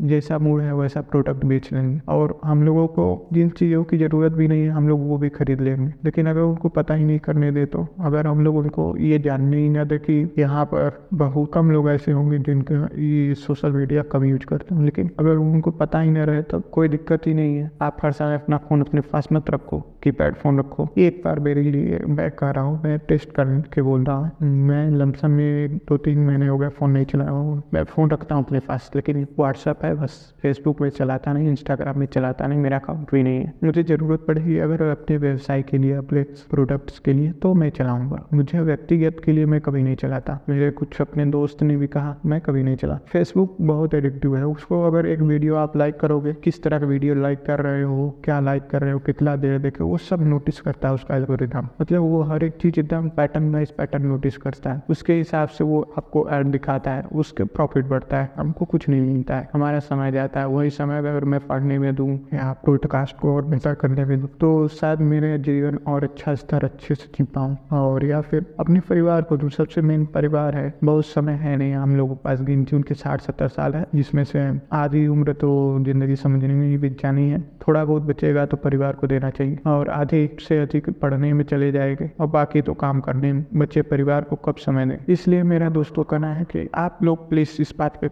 जैसा 0.01 0.37
मूड 0.39 0.61
है 0.61 0.73
वैसा 0.75 1.01
प्रोडक्ट 1.03 1.45
बेच 1.45 1.71
लेंगे। 1.73 1.99
और 2.09 2.39
हम 2.43 2.63
लोगों 2.63 2.87
को 2.89 3.05
जिन 3.33 3.49
चीज़ों 3.51 3.83
की 3.83 3.97
ज़रूरत 3.97 4.31
भी 4.31 4.47
नहीं 4.47 4.63
है, 4.63 4.69
हम 4.69 4.87
लोग 4.89 5.07
वो 5.07 5.17
भी 5.17 5.29
खरीद 5.31 5.61
लेंगे। 5.61 5.93
लेकिन 6.05 6.27
अगर 6.27 6.41
उनको 6.41 6.69
पता 6.71 6.93
ही 6.93 7.05
नहीं 7.05 7.19
करने 7.19 7.51
दे 7.51 7.65
तो 7.67 7.87
अगर 8.01 8.27
हम 8.27 8.43
लोग 8.43 8.57
उनको 8.57 8.95
ये 8.97 9.19
जानने 9.19 9.57
ही 9.57 9.69
ना 9.69 9.83
दे 9.83 9.97
कि 9.99 10.13
यहाँ 10.39 10.65
बहुत 11.13 11.51
कम 11.53 11.71
लोग 11.71 11.89
ऐसे 11.89 12.11
होंगे 12.11 12.37
जिनके 12.39 12.75
ये 13.05 13.33
सोशल 13.35 13.71
मीडिया 13.71 14.03
कम 14.11 14.23
यूज़ 14.23 14.45
करते 14.45 14.75
हैं। 14.75 14.83
लेकिन 14.83 15.09
अगर 15.19 15.35
उनको 15.37 15.71
पता 15.73 15.99
ही 15.99 16.11
ना 16.11 16.23
रहे 16.23 16.41
तो 16.43 16.59
कोई 16.71 16.87
दिक्कत 16.87 17.27
ही 17.27 17.33
नहीं 17.33 17.55
है। 17.57 17.69
आप 17.81 17.97
हर 18.03 18.11
समय 18.11 18.35
अपना 18.35 18.57
फ़ोन 18.59 18.81
अपने 18.81 19.01
पास 19.03 19.27
मत 19.33 19.49
रखो 19.49 19.79
कीपैड 20.03 20.35
फ़ोन 20.35 20.59
रखो। 20.59 20.87
एक 20.97 21.21
बार 21.25 21.39
मेरे 21.39 21.61
लिए 21.63 21.99
मैं 22.07 22.29
कह 22.31 22.49
रहा 22.49 22.63
हूँ, 22.63 22.81
मैं 22.83 22.97
टेस्ट 23.07 23.31
करके 23.31 23.81
बोल 23.81 24.03
रहा 24.03 24.15
हूँ। 24.15 24.49
मैं 24.67 24.89
लमसम 24.91 25.31
में 25.31 25.77
दो 25.89 25.97
तीन 25.97 26.25
महीने 26.25 26.47
हो 26.47 26.57
गए 26.57 26.69
फ़ोन 26.69 26.91
नहीं 26.91 27.05
चला 27.05 27.23
रहा 27.23 27.33
हूँ। 27.33 27.61
मैं 27.73 27.83
फ़ोन 27.83 28.09
रखता 28.11 28.35
हूँ 28.35 28.43
अपने 28.45 28.59
पास, 28.59 28.89
लेकिन 28.95 29.25
व्हाट्सअप 29.39 29.83
है 29.85 29.93
बस। 29.95 30.19
फेसबुक 30.41 30.81
में 30.81 30.89
चलाता 30.89 31.33
नहीं 31.33 31.49
इंस्टाग्राम 31.49 31.99
में 31.99 32.05
चलाता 32.07 32.47
नहीं, 32.47 32.59
मेरा 32.59 32.77
अकाउंट 32.77 33.11
भी 33.11 33.23
नहीं 33.23 33.39
है। 33.39 33.53
मुझे 33.63 33.83
ज़रूरत 33.83 34.25
पड़ेगी 34.27 34.57
अगर 34.59 34.81
अपने 34.81 35.17
व्यवसाय 35.17 35.61
के 35.61 35.77
लिए, 35.77 35.93
अपने 35.93 36.23
प्रोडक्ट्स 36.49 36.99
के 36.99 37.13
लिए 37.13 37.31
तो 37.41 37.53
मैं 37.53 37.69
चलाऊँगा। 37.69 38.23
मुझे 38.33 38.59
व्यक्तिगत 38.61 39.21
के 39.25 39.31
लिए 39.31 39.45
मैं 39.45 39.61
कभी 39.61 39.83
नहीं 39.83 39.95
चलाता। 39.95 40.39
मेरे 40.65 40.73
कुछ 40.73 40.99
अपने 41.01 41.25
दोस्त 41.25 41.61
ने 41.63 41.75
भी 41.77 41.87
कहा, 41.87 42.15
मैं 42.25 42.39
कभी 42.41 42.61
नहीं 42.63 42.75
चला। 42.75 42.95
फेसबुक 43.07 43.57
बहुत 43.61 43.93
एडिक्टिव 43.93 44.35
है। 44.35 44.45
उसको 44.45 44.81
अगर 44.83 45.05
एक 45.05 45.19
वीडियो 45.21 45.55
आप 45.55 45.75
लाइक 45.77 45.99
करोगे, 45.99 46.33
किस 46.33 46.61
तरह 46.63 46.79
का 46.79 46.85
वीडियो 46.85 47.15
लाइक 47.15 47.43
कर 47.45 47.59
रहे 47.59 47.81
हो, 47.81 48.09
क्या 48.23 48.39
लाइक 48.39 48.63
कर 48.67 48.81
रहे 48.81 48.91
हो, 48.91 48.99
कितना 48.99 49.35
देर 49.35 49.59
देखे, 49.59 49.83
वो 49.83 49.97
सब 49.97 50.21
नोटिस 50.21 50.61
करता 50.61 50.87
है 50.87 50.93
उसका 50.93 51.15
एल्गोरिथम 51.15 51.67
मतलब 51.81 52.01
वो 52.01 52.21
हर 52.21 52.43
एक 52.43 52.53
चीज़ 52.53 52.79
एकदम 52.79 53.09
पैटर्न 53.09 53.53
वाइज 53.53 53.71
पैटर्न 53.71 54.05
नोटिस 54.05 54.37
करता 54.37 54.71
है। 54.73 54.81
उसके 54.89 55.13
हिसाब 55.13 55.47
से 55.47 55.63
वो 55.63 55.81
आपको 55.97 56.27
ऐड 56.29 56.47
दिखाता 56.47 56.91
है, 56.91 57.03
उसके 57.13 57.43
प्रॉफिट 57.45 57.85
बढ़ता 57.85 58.21
है, 58.21 58.31
हमको 58.37 58.65
कुछ 58.65 58.89
नहीं 58.89 59.01
मिलता 59.01 59.37
है। 59.37 59.49
हमारा 59.53 59.79
समय 59.81 60.11
जाता 60.11 60.39
है, 60.39 60.47
वही 60.47 60.69
समय 60.69 60.97
अगर 60.97 61.25
मैं 61.25 61.39
पढ़ने 61.47 61.79
में 61.79 61.93
दूँ, 61.95 62.15
या 62.33 62.51
पॉडकास्ट 62.65 63.17
को 63.19 63.35
और 63.35 63.45
बेहतर 63.45 63.73
करने 63.75 64.05
में 64.05 64.19
दूँ 64.19 64.29
तो 64.41 64.67
शायद 64.71 64.99
मेरे 65.05 65.37
जीवन 65.39 65.79
और 65.87 66.03
अच्छा 66.03 66.35
स्तर 66.35 66.63
अच्छे 66.63 66.95
से 66.95 67.07
जी 67.07 67.23
पाऊँ। 67.35 67.57
और 67.73 68.05
या 68.05 68.21
फिर 68.21 68.45
अपने 68.59 68.79
परिवार 68.79 69.21
को 69.21 69.37
दूँ, 69.37 69.49
सबसे 69.49 69.81
मेन 69.81 70.05
परिवार 70.05 70.54
है। 70.55 70.73
बहुत 70.83 71.05
समय 71.05 71.33
है 71.33 71.55
नहीं, 71.57 71.73
हम 71.73 71.95
लोगों 71.95 72.15
के 72.15 72.21
पास 72.23 72.41
गिनती, 72.41 72.75
उनके 72.75 72.93
साठ, 72.93 73.21
सत्तर 73.21 73.47
साल 73.47 73.73
है, 73.73 73.85
जिसमें 73.95 74.23
से 74.23 74.49
आधी 74.73 75.05
उम्र 75.07 75.33
तो 75.35 75.51
ज़िंदगी 75.83 76.15
समझने 76.15 76.53
में 76.53 76.67
ही 76.67 76.77
बीत 76.77 77.01
जानी 77.01 77.29
है। 77.29 77.41
थोड़ा 77.67 77.83
बहुत 77.85 78.01
बचेगा 78.01 78.45
तो 78.45 78.57
परिवार 78.57 78.93
को 78.93 79.07
देना 79.07 79.29
चाहिए 79.29 79.57
और 79.67 79.89
आधे 79.89 80.25
से 80.39 80.57
अधिक 80.59 80.89
पढ़ने 80.99 81.33
में 81.33 81.43
चले 81.45 81.71
जाएँगे 81.71 82.09
और 82.19 82.27
बाकी 82.27 82.61
तो 82.61 82.73
काम 82.75 82.99
करने 82.99 83.31
में। 83.33 83.45
बच्चे 83.55 83.81
परिवार 83.81 84.21
को 84.21 84.35
कब 84.35 84.55
समय 84.55 84.85
दें? 84.85 84.97
इसलिए 85.09 85.43
मेरा 85.43 85.69
दोस्तों 85.69 86.03
कहना 86.03 86.33
है 86.33 86.43
कि 86.45 86.67
आप 86.75 86.99
लोग 87.03 87.27
प्लीज़ 87.29 87.61
इस 87.61 87.73
बात 87.79 87.99
पे 88.03 88.09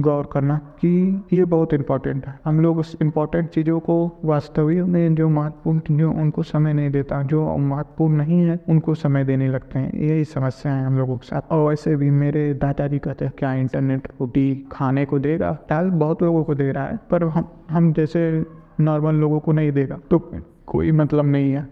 गौर 0.00 0.28
करना 0.32 0.56
कि 0.80 0.90
ये 1.32 1.44
बहुत 1.46 1.74
इंपॉर्टेंट 1.74 2.26
है। 2.26 2.38
हम 2.44 2.60
लोग 2.60 2.78
उस 2.78 2.96
इम्पोर्टेंट 3.02 3.48
चीज़ों 3.50 3.78
को 3.80 3.96
वास्तविक 4.24 4.82
में 4.84 5.14
जो 5.14 5.28
महत्वपूर्ण 5.28 5.80
जो 5.90 6.10
उनको 6.12 6.42
समय 6.42 6.72
नहीं 6.72 6.90
देता 6.90 7.22
जो 7.22 7.56
महत्वपूर्ण 7.58 8.14
नहीं 8.16 8.40
है, 8.40 8.58
उनको 8.68 8.94
समय 8.94 9.24
देने 9.24 9.48
लगते 9.48 9.78
हैं। 9.78 9.92
यही 10.00 10.24
समस्या 10.24 10.72
है 10.72 10.84
हम 10.86 10.98
लोगों 10.98 11.16
के 11.16 11.26
साथ। 11.26 11.52
और 11.52 11.72
वैसे 11.80 11.94
भी 11.96 12.10
मेरे 12.12 12.42
दादाजी 12.54 12.98
कहते 12.98 13.24
हैं 13.24 13.32
क्या 13.38 13.52
इंटरनेट 13.54 14.08
रोटी 14.20 14.68
खाने 14.72 15.04
को 15.04 15.18
देगा? 15.18 15.52
टाल 15.68 15.88
बहुत 15.92 16.22
लोगों 16.22 16.42
को 16.44 16.54
दे 16.54 16.70
रहा 16.72 16.84
है 16.86 16.96
पर 17.10 17.24
हम 17.26 17.44
हम 17.70 17.92
जैसे 17.92 18.44
नॉर्मल 18.80 19.14
लोगों 19.16 19.38
को 19.40 19.52
नहीं 19.52 19.70
देगा। 19.72 19.96
तो 20.10 20.18
कोई 20.66 20.92
मतलब 20.92 21.26
नहीं 21.26 21.52
है। 21.52 21.62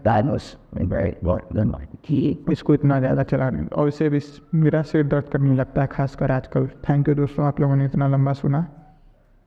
इसको 2.51 2.73
इतना 2.73 2.99
ज़्यादा 2.99 3.23
चलाने 3.23 3.65
और 3.67 3.87
इसे 3.87 4.09
भी 4.09 4.19
मेरा 4.55 4.81
सिर 4.83 5.03
दर्द 5.07 5.29
करने 5.33 5.55
लगता 5.55 5.81
है 5.81 5.87
खासकर 5.87 6.31
आजकल। 6.31 6.67
थैंक 6.89 7.09
यू 7.09 7.15
दोस्तों 7.15 7.45
आप 7.45 7.59
लोगों 7.61 7.75
ने 7.75 7.85
इतना 7.85 8.07
लंबा 8.07 8.33
सुना। 8.33 8.65